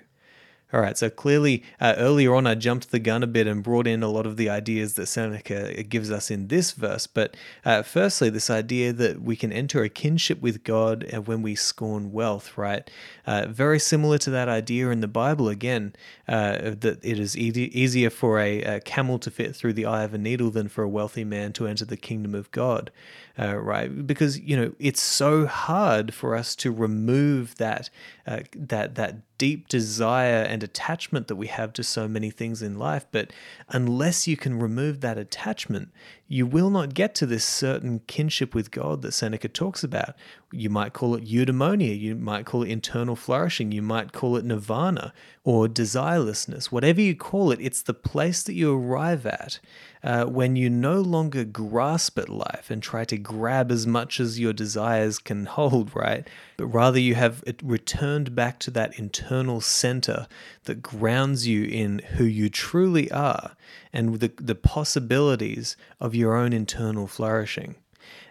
All 0.73 0.81
right, 0.81 0.97
so 0.97 1.11
clearly 1.11 1.61
uh, 1.79 1.93
earlier 1.97 2.33
on 2.33 2.47
I 2.47 2.55
jumped 2.55 2.89
the 2.89 2.97
gun 2.97 3.21
a 3.21 3.27
bit 3.27 3.45
and 3.45 3.61
brought 3.61 3.85
in 3.85 4.01
a 4.01 4.07
lot 4.07 4.25
of 4.25 4.37
the 4.37 4.49
ideas 4.49 4.95
that 4.95 5.05
Seneca 5.05 5.83
gives 5.83 6.09
us 6.09 6.31
in 6.31 6.47
this 6.47 6.71
verse. 6.71 7.05
But 7.05 7.37
uh, 7.63 7.83
firstly, 7.83 8.31
this 8.31 8.49
idea 8.49 8.91
that 8.91 9.21
we 9.21 9.35
can 9.35 9.53
enter 9.53 9.83
a 9.83 9.89
kinship 9.89 10.41
with 10.41 10.63
God 10.63 11.05
uh, 11.13 11.21
when 11.21 11.43
we 11.43 11.53
scorn 11.53 12.11
wealth, 12.11 12.57
right? 12.57 12.89
Uh, 13.27 13.45
very 13.47 13.77
similar 13.77 14.17
to 14.17 14.31
that 14.31 14.49
idea 14.49 14.89
in 14.89 15.01
the 15.01 15.07
Bible 15.07 15.47
again, 15.47 15.93
uh, 16.27 16.71
that 16.79 16.99
it 17.03 17.19
is 17.19 17.37
e- 17.37 17.69
easier 17.71 18.09
for 18.09 18.39
a, 18.39 18.63
a, 18.63 18.79
camel 18.79 19.19
to 19.19 19.29
fit 19.29 19.55
through 19.55 19.73
the 19.73 19.85
eye 19.85 20.03
of 20.03 20.15
a 20.15 20.17
needle 20.17 20.49
than 20.49 20.69
for 20.69 20.83
a 20.83 20.89
wealthy 20.89 21.23
man 21.23 21.53
to 21.53 21.67
enter 21.67 21.85
the 21.85 21.97
kingdom 21.97 22.33
of 22.33 22.49
God, 22.49 22.89
uh, 23.37 23.57
right? 23.57 24.05
Because 24.05 24.39
you 24.39 24.55
know 24.55 24.73
it's 24.79 25.01
so 25.01 25.47
hard 25.47 26.13
for 26.13 26.35
us 26.35 26.55
to 26.57 26.71
remove 26.71 27.55
that 27.55 27.89
that 28.25 28.95
that 28.95 29.37
deep 29.37 29.67
desire 29.67 30.43
and 30.43 30.63
attachment 30.63 31.27
that 31.27 31.35
we 31.35 31.47
have 31.47 31.73
to 31.73 31.83
so 31.83 32.07
many 32.07 32.29
things 32.29 32.61
in 32.61 32.77
life. 32.77 33.05
But 33.11 33.33
unless 33.69 34.27
you 34.27 34.37
can 34.37 34.59
remove 34.59 35.01
that 35.01 35.17
attachment, 35.17 35.91
you 36.27 36.45
will 36.45 36.69
not 36.69 36.93
get 36.93 37.13
to 37.15 37.25
this 37.25 37.43
certain 37.43 37.99
kinship 38.07 38.55
with 38.55 38.71
God 38.71 39.01
that 39.01 39.11
Seneca 39.11 39.49
talks 39.49 39.83
about. 39.83 40.15
You 40.51 40.69
might 40.69 40.93
call 40.93 41.15
it 41.15 41.25
eudaimonia, 41.25 41.99
you 41.99 42.15
might 42.15 42.45
call 42.45 42.63
it 42.63 42.69
internal 42.69 43.15
flourishing, 43.15 43.71
you 43.71 43.81
might 43.81 44.13
call 44.13 44.37
it 44.37 44.45
nirvana 44.45 45.13
or 45.43 45.67
desirelessness. 45.67 46.65
Whatever 46.65 47.01
you 47.01 47.15
call 47.15 47.51
it, 47.51 47.59
it's 47.61 47.81
the 47.81 47.93
place 47.93 48.41
that 48.43 48.53
you 48.53 48.73
arrive 48.73 49.25
at 49.25 49.59
uh, 50.03 50.25
when 50.25 50.55
you 50.55 50.69
no 50.69 51.01
longer 51.01 51.43
grasp 51.43 52.17
at 52.17 52.29
life 52.29 52.69
and 52.69 52.81
try 52.81 53.03
to 53.05 53.17
grab 53.17 53.71
as 53.71 53.85
much 53.85 54.19
as 54.19 54.39
your 54.39 54.53
desires 54.53 55.19
can 55.19 55.45
hold, 55.45 55.93
right? 55.95 56.27
But 56.57 56.67
rather 56.67 56.99
you 56.99 57.15
have 57.15 57.43
returned 57.61 58.33
back 58.33 58.59
to 58.59 58.71
that 58.71 58.97
internal 58.97 59.59
center 59.59 60.27
that 60.63 60.81
grounds 60.81 61.47
you 61.47 61.65
in 61.65 61.99
who 62.15 62.23
you 62.23 62.49
truly 62.49 63.11
are 63.11 63.55
and 63.93 64.19
the, 64.19 64.31
the 64.35 64.55
possibilities 64.55 65.77
of 65.99 66.15
your 66.15 66.35
own 66.35 66.51
internal 66.51 67.07
flourishing. 67.07 67.75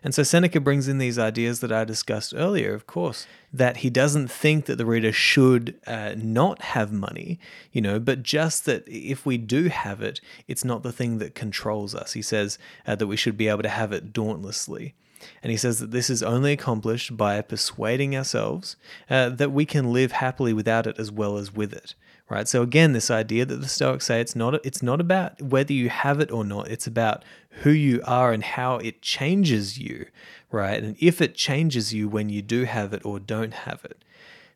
And 0.05 0.15
so 0.15 0.23
Seneca 0.23 0.61
brings 0.61 0.89
in 0.89 0.99
these 0.99 1.19
ideas 1.19 1.61
that 1.61 1.73
I 1.73 1.85
discussed 1.85 2.35
earlier, 2.37 2.75
of 2.75 2.87
course, 2.87 3.27
that 3.53 3.79
he 3.79 3.91
doesn't 3.91 4.29
think 4.29 4.67
that 4.67 4.77
the 4.77 4.87
reader 4.87 5.13
should 5.13 5.77
uh, 5.87 6.15
not 6.17 6.61
have 6.63 6.93
money, 6.93 7.39
you 7.71 7.81
know, 7.81 8.01
but 8.01 8.23
just 8.23 8.65
that 8.65 8.87
if 8.89 9.25
we 9.25 9.39
do 9.39 9.69
have 9.69 10.03
it, 10.03 10.21
it's 10.49 10.65
not 10.65 10.83
the 10.83 10.93
thing 10.93 11.19
that 11.19 11.35
controls 11.35 11.95
us. 11.95 12.13
He 12.15 12.23
says 12.23 12.59
uh, 12.87 12.97
that 12.97 13.07
we 13.07 13.17
should 13.17 13.37
be 13.37 13.49
able 13.49 13.63
to 13.63 13.69
have 13.69 13.93
it 13.93 14.13
dauntlessly. 14.13 14.95
And 15.43 15.51
he 15.51 15.57
says 15.57 15.79
that 15.79 15.91
this 15.91 16.11
is 16.11 16.23
only 16.23 16.53
accomplished 16.53 17.17
by 17.17 17.41
persuading 17.41 18.17
ourselves 18.17 18.77
uh, 19.11 19.29
that 19.31 19.53
we 19.53 19.65
can 19.65 19.93
live 19.93 20.13
happily 20.13 20.53
without 20.53 20.87
it 20.87 20.99
as 20.99 21.11
well 21.11 21.37
as 21.37 21.53
with 21.53 21.73
it 21.73 21.95
right? 22.33 22.49
So 22.49 22.63
again, 22.63 22.95
this 22.95 23.11
idea 23.11 23.45
that 23.45 23.57
the 23.57 23.69
Stoics 23.69 24.07
say 24.07 24.21
it's 24.21 24.35
not 24.35 24.55
it's 24.65 24.83
not 24.83 25.03
about 25.03 25.41
whether 25.43 25.75
you 25.75 25.91
have 25.91 26.19
it 26.19 26.31
or 26.33 26.45
not. 26.45 26.69
It's 26.69 26.87
about 26.87 27.25
who 27.61 27.71
you 27.71 28.01
are 28.07 28.33
and 28.33 28.43
how 28.43 28.77
it 28.77 29.03
changes 29.03 29.79
you, 29.79 30.07
right? 30.51 30.83
And 30.83 30.97
if 30.99 31.21
it 31.21 31.35
changes 31.35 31.93
you 31.93 32.09
when 32.09 32.31
you 32.31 32.41
do 32.41 32.65
have 32.65 32.95
it 32.95 33.05
or 33.05 33.21
don't 33.21 33.53
have 33.53 33.85
it. 33.85 34.03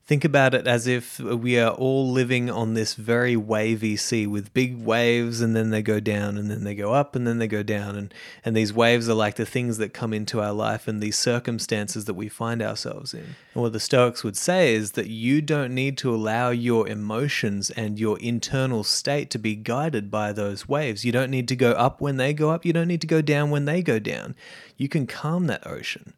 Think 0.07 0.25
about 0.25 0.55
it 0.55 0.69
as 0.69 0.87
if 0.87 1.19
we 1.19 1.59
are 1.59 1.73
all 1.73 2.09
living 2.09 2.49
on 2.49 2.75
this 2.75 2.95
very 2.95 3.37
wavy 3.37 3.97
sea 3.97 4.25
with 4.25 4.55
big 4.55 4.81
waves 4.81 5.41
and 5.41 5.57
then 5.57 5.71
they 5.71 5.83
go 5.83 5.99
down 5.99 6.39
and 6.39 6.49
then 6.49 6.63
they 6.63 6.77
go 6.77 6.93
up 6.93 7.17
and 7.17 7.27
then 7.27 7.39
they 7.39 7.49
go 7.49 7.65
down. 7.65 7.97
And, 7.97 8.15
and 8.45 8.57
these 8.57 8.73
waves 8.73 9.09
are 9.09 9.15
like 9.15 9.35
the 9.35 9.45
things 9.45 9.79
that 9.79 9.93
come 9.93 10.13
into 10.13 10.41
our 10.41 10.53
life 10.53 10.87
and 10.87 11.03
these 11.03 11.19
circumstances 11.19 12.05
that 12.05 12.15
we 12.15 12.29
find 12.29 12.63
ourselves 12.63 13.15
in. 13.15 13.35
And 13.53 13.63
what 13.65 13.73
the 13.73 13.81
Stoics 13.81 14.23
would 14.23 14.37
say 14.37 14.77
is 14.77 14.93
that 14.93 15.09
you 15.09 15.43
don't 15.43 15.75
need 15.75 15.99
to 15.99 16.15
allow 16.15 16.51
your 16.51 16.87
emotions 16.87 17.71
and 17.71 17.99
your 17.99 18.17
internal 18.21 18.85
state 18.85 19.29
to 19.31 19.41
be 19.41 19.57
guided 19.57 20.09
by 20.09 20.33
those 20.33 20.69
waves. 20.69 21.05
You 21.05 21.11
don't 21.11 21.33
need 21.33 21.49
to 21.49 21.57
go 21.57 21.73
up 21.73 22.01
when 22.01 22.17
they 22.17 22.33
go 22.33 22.51
up, 22.51 22.65
you 22.65 22.73
don't 22.73 22.87
need 22.87 23.01
to 23.01 23.09
go 23.09 23.23
down 23.23 23.51
when 23.51 23.65
they 23.65 23.83
go 23.83 23.99
down. 23.99 24.37
You 24.77 24.89
can 24.89 25.09
calm 25.09 25.49
that 25.49 25.67
ocean 25.67 26.15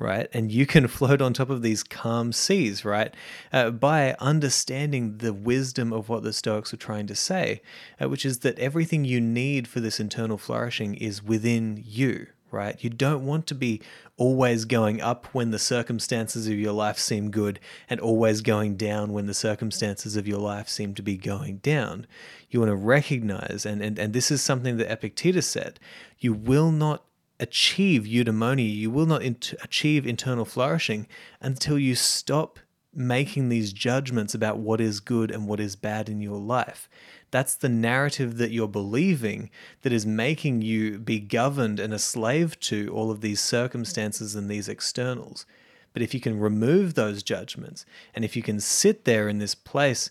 right? 0.00 0.28
And 0.32 0.50
you 0.50 0.66
can 0.66 0.88
float 0.88 1.22
on 1.22 1.32
top 1.32 1.50
of 1.50 1.62
these 1.62 1.84
calm 1.84 2.32
seas, 2.32 2.84
right? 2.84 3.14
Uh, 3.52 3.70
by 3.70 4.16
understanding 4.18 5.18
the 5.18 5.32
wisdom 5.32 5.92
of 5.92 6.08
what 6.08 6.24
the 6.24 6.32
Stoics 6.32 6.72
were 6.72 6.78
trying 6.78 7.06
to 7.06 7.14
say, 7.14 7.62
uh, 8.02 8.08
which 8.08 8.24
is 8.24 8.40
that 8.40 8.58
everything 8.58 9.04
you 9.04 9.20
need 9.20 9.68
for 9.68 9.78
this 9.78 10.00
internal 10.00 10.38
flourishing 10.38 10.94
is 10.94 11.22
within 11.22 11.84
you, 11.86 12.26
right? 12.50 12.82
You 12.82 12.90
don't 12.90 13.26
want 13.26 13.46
to 13.48 13.54
be 13.54 13.82
always 14.16 14.64
going 14.64 15.00
up 15.00 15.26
when 15.32 15.50
the 15.50 15.58
circumstances 15.58 16.46
of 16.46 16.54
your 16.54 16.72
life 16.72 16.98
seem 16.98 17.30
good 17.30 17.60
and 17.88 18.00
always 18.00 18.40
going 18.40 18.76
down 18.76 19.12
when 19.12 19.26
the 19.26 19.34
circumstances 19.34 20.16
of 20.16 20.26
your 20.26 20.40
life 20.40 20.68
seem 20.68 20.94
to 20.94 21.02
be 21.02 21.16
going 21.16 21.58
down. 21.58 22.06
You 22.48 22.60
want 22.60 22.70
to 22.70 22.76
recognize, 22.76 23.64
and, 23.66 23.82
and, 23.82 23.98
and 23.98 24.12
this 24.12 24.30
is 24.30 24.42
something 24.42 24.78
that 24.78 24.90
Epictetus 24.90 25.46
said, 25.46 25.78
you 26.18 26.32
will 26.32 26.70
not 26.70 27.04
achieve 27.40 28.02
eudaimonia, 28.02 28.72
you 28.72 28.90
will 28.90 29.06
not 29.06 29.24
achieve 29.24 30.06
internal 30.06 30.44
flourishing 30.44 31.08
until 31.40 31.78
you 31.78 31.94
stop 31.94 32.58
making 32.94 33.48
these 33.48 33.72
judgments 33.72 34.34
about 34.34 34.58
what 34.58 34.80
is 34.80 35.00
good 35.00 35.30
and 35.30 35.46
what 35.46 35.60
is 35.60 35.76
bad 35.76 36.08
in 36.08 36.20
your 36.20 36.38
life. 36.38 36.88
That's 37.30 37.54
the 37.54 37.68
narrative 37.68 38.36
that 38.38 38.50
you're 38.50 38.68
believing 38.68 39.50
that 39.82 39.92
is 39.92 40.04
making 40.04 40.62
you 40.62 40.98
be 40.98 41.20
governed 41.20 41.78
and 41.78 41.94
a 41.94 41.98
slave 41.98 42.58
to 42.60 42.92
all 42.92 43.10
of 43.10 43.20
these 43.20 43.40
circumstances 43.40 44.34
and 44.34 44.48
these 44.50 44.68
externals. 44.68 45.46
But 45.92 46.02
if 46.02 46.12
you 46.12 46.20
can 46.20 46.38
remove 46.38 46.94
those 46.94 47.22
judgments 47.22 47.86
and 48.14 48.24
if 48.24 48.36
you 48.36 48.42
can 48.42 48.60
sit 48.60 49.04
there 49.04 49.28
in 49.28 49.38
this 49.38 49.54
place 49.54 50.10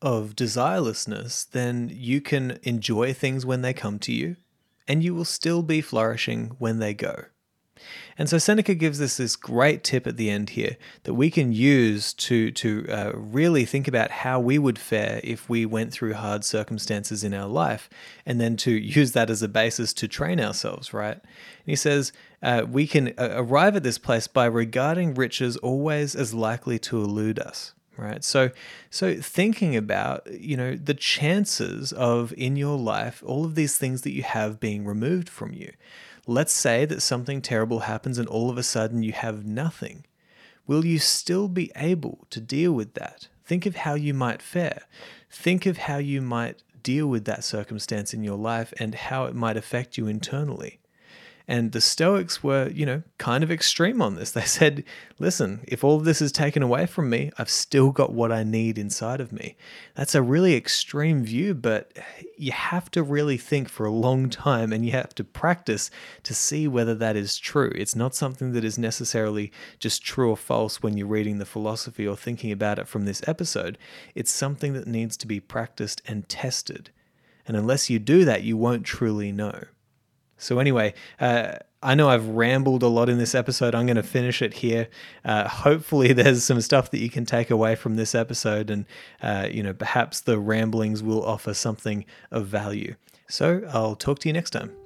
of 0.00 0.34
desirelessness, 0.34 1.50
then 1.50 1.90
you 1.92 2.20
can 2.20 2.58
enjoy 2.62 3.12
things 3.12 3.46
when 3.46 3.62
they 3.62 3.72
come 3.72 3.98
to 4.00 4.12
you 4.12 4.36
and 4.86 5.02
you 5.02 5.14
will 5.14 5.24
still 5.24 5.62
be 5.62 5.80
flourishing 5.80 6.56
when 6.58 6.78
they 6.78 6.94
go. 6.94 7.26
And 8.16 8.28
so 8.28 8.38
Seneca 8.38 8.74
gives 8.74 9.00
us 9.00 9.16
this 9.16 9.36
great 9.36 9.82
tip 9.82 10.06
at 10.06 10.16
the 10.16 10.30
end 10.30 10.50
here 10.50 10.76
that 11.02 11.14
we 11.14 11.30
can 11.30 11.52
use 11.52 12.12
to 12.14 12.50
to 12.52 12.86
uh, 12.88 13.12
really 13.14 13.64
think 13.64 13.88
about 13.88 14.10
how 14.10 14.38
we 14.38 14.58
would 14.58 14.78
fare 14.78 15.20
if 15.24 15.48
we 15.48 15.66
went 15.66 15.92
through 15.92 16.14
hard 16.14 16.44
circumstances 16.44 17.24
in 17.24 17.34
our 17.34 17.48
life, 17.48 17.90
and 18.24 18.40
then 18.40 18.56
to 18.58 18.70
use 18.72 19.12
that 19.12 19.30
as 19.30 19.42
a 19.42 19.48
basis 19.48 19.92
to 19.94 20.08
train 20.08 20.40
ourselves. 20.40 20.94
Right? 20.94 21.16
And 21.16 21.22
he 21.66 21.76
says 21.76 22.12
uh, 22.42 22.64
we 22.68 22.86
can 22.86 23.08
uh, 23.18 23.30
arrive 23.32 23.76
at 23.76 23.82
this 23.82 23.98
place 23.98 24.28
by 24.28 24.46
regarding 24.46 25.14
riches 25.14 25.56
always 25.58 26.14
as 26.14 26.32
likely 26.32 26.78
to 26.80 27.02
elude 27.02 27.38
us 27.38 27.74
right 27.96 28.24
so 28.24 28.50
so 28.90 29.14
thinking 29.14 29.76
about 29.76 30.26
you 30.32 30.56
know 30.56 30.74
the 30.74 30.94
chances 30.94 31.92
of 31.92 32.34
in 32.36 32.56
your 32.56 32.78
life 32.78 33.22
all 33.26 33.44
of 33.44 33.54
these 33.54 33.78
things 33.78 34.02
that 34.02 34.12
you 34.12 34.22
have 34.22 34.58
being 34.58 34.84
removed 34.84 35.28
from 35.28 35.52
you 35.52 35.72
Let's 36.26 36.54
say 36.54 36.86
that 36.86 37.02
something 37.02 37.42
terrible 37.42 37.80
happens 37.80 38.16
and 38.16 38.26
all 38.28 38.48
of 38.48 38.56
a 38.56 38.62
sudden 38.62 39.02
you 39.02 39.12
have 39.12 39.44
nothing. 39.44 40.06
Will 40.66 40.84
you 40.84 40.98
still 40.98 41.48
be 41.48 41.70
able 41.76 42.26
to 42.30 42.40
deal 42.40 42.72
with 42.72 42.94
that? 42.94 43.28
Think 43.44 43.66
of 43.66 43.76
how 43.76 43.92
you 43.92 44.14
might 44.14 44.40
fare. 44.40 44.84
Think 45.30 45.66
of 45.66 45.76
how 45.76 45.98
you 45.98 46.22
might 46.22 46.62
deal 46.82 47.06
with 47.06 47.26
that 47.26 47.44
circumstance 47.44 48.14
in 48.14 48.24
your 48.24 48.38
life 48.38 48.72
and 48.78 48.94
how 48.94 49.26
it 49.26 49.34
might 49.34 49.58
affect 49.58 49.98
you 49.98 50.06
internally. 50.06 50.80
And 51.46 51.72
the 51.72 51.80
Stoics 51.80 52.42
were, 52.42 52.70
you 52.70 52.86
know, 52.86 53.02
kind 53.18 53.44
of 53.44 53.50
extreme 53.50 54.00
on 54.00 54.14
this. 54.14 54.32
They 54.34 54.42
said, 54.42 54.84
listen, 55.18 55.60
if 55.68 55.84
all 55.84 56.00
this 56.00 56.22
is 56.22 56.32
taken 56.32 56.62
away 56.62 56.86
from 56.86 57.10
me, 57.10 57.30
I've 57.38 57.50
still 57.50 57.90
got 57.90 58.12
what 58.12 58.32
I 58.32 58.42
need 58.44 58.78
inside 58.78 59.20
of 59.20 59.30
me. 59.30 59.56
That's 59.94 60.14
a 60.14 60.22
really 60.22 60.54
extreme 60.54 61.22
view, 61.22 61.54
but 61.54 61.92
you 62.38 62.52
have 62.52 62.90
to 62.92 63.02
really 63.02 63.36
think 63.36 63.68
for 63.68 63.84
a 63.84 63.90
long 63.90 64.30
time 64.30 64.72
and 64.72 64.84
you 64.84 64.92
have 64.92 65.14
to 65.16 65.24
practice 65.24 65.90
to 66.22 66.34
see 66.34 66.66
whether 66.66 66.94
that 66.94 67.16
is 67.16 67.36
true. 67.36 67.72
It's 67.74 67.94
not 67.94 68.14
something 68.14 68.52
that 68.52 68.64
is 68.64 68.78
necessarily 68.78 69.52
just 69.78 70.02
true 70.02 70.30
or 70.30 70.36
false 70.36 70.82
when 70.82 70.96
you're 70.96 71.06
reading 71.06 71.38
the 71.38 71.46
philosophy 71.46 72.06
or 72.06 72.16
thinking 72.16 72.52
about 72.52 72.78
it 72.78 72.88
from 72.88 73.04
this 73.04 73.22
episode. 73.26 73.76
It's 74.14 74.32
something 74.32 74.72
that 74.72 74.86
needs 74.86 75.16
to 75.18 75.26
be 75.26 75.40
practiced 75.40 76.00
and 76.06 76.28
tested. 76.28 76.90
And 77.46 77.56
unless 77.56 77.90
you 77.90 77.98
do 77.98 78.24
that, 78.24 78.42
you 78.42 78.56
won't 78.56 78.84
truly 78.84 79.30
know. 79.30 79.64
So, 80.44 80.58
anyway, 80.58 80.94
uh, 81.20 81.56
I 81.82 81.94
know 81.94 82.08
I've 82.08 82.28
rambled 82.28 82.82
a 82.82 82.88
lot 82.88 83.08
in 83.08 83.18
this 83.18 83.34
episode. 83.34 83.74
I'm 83.74 83.86
going 83.86 83.96
to 83.96 84.02
finish 84.02 84.42
it 84.42 84.54
here. 84.54 84.88
Uh, 85.24 85.48
hopefully, 85.48 86.12
there's 86.12 86.44
some 86.44 86.60
stuff 86.60 86.90
that 86.90 86.98
you 86.98 87.10
can 87.10 87.24
take 87.24 87.50
away 87.50 87.74
from 87.74 87.96
this 87.96 88.14
episode, 88.14 88.70
and 88.70 88.84
uh, 89.22 89.48
you 89.50 89.62
know, 89.62 89.72
perhaps 89.72 90.20
the 90.20 90.38
ramblings 90.38 91.02
will 91.02 91.24
offer 91.24 91.54
something 91.54 92.04
of 92.30 92.46
value. 92.46 92.94
So, 93.28 93.62
I'll 93.72 93.96
talk 93.96 94.18
to 94.20 94.28
you 94.28 94.32
next 94.32 94.50
time. 94.50 94.83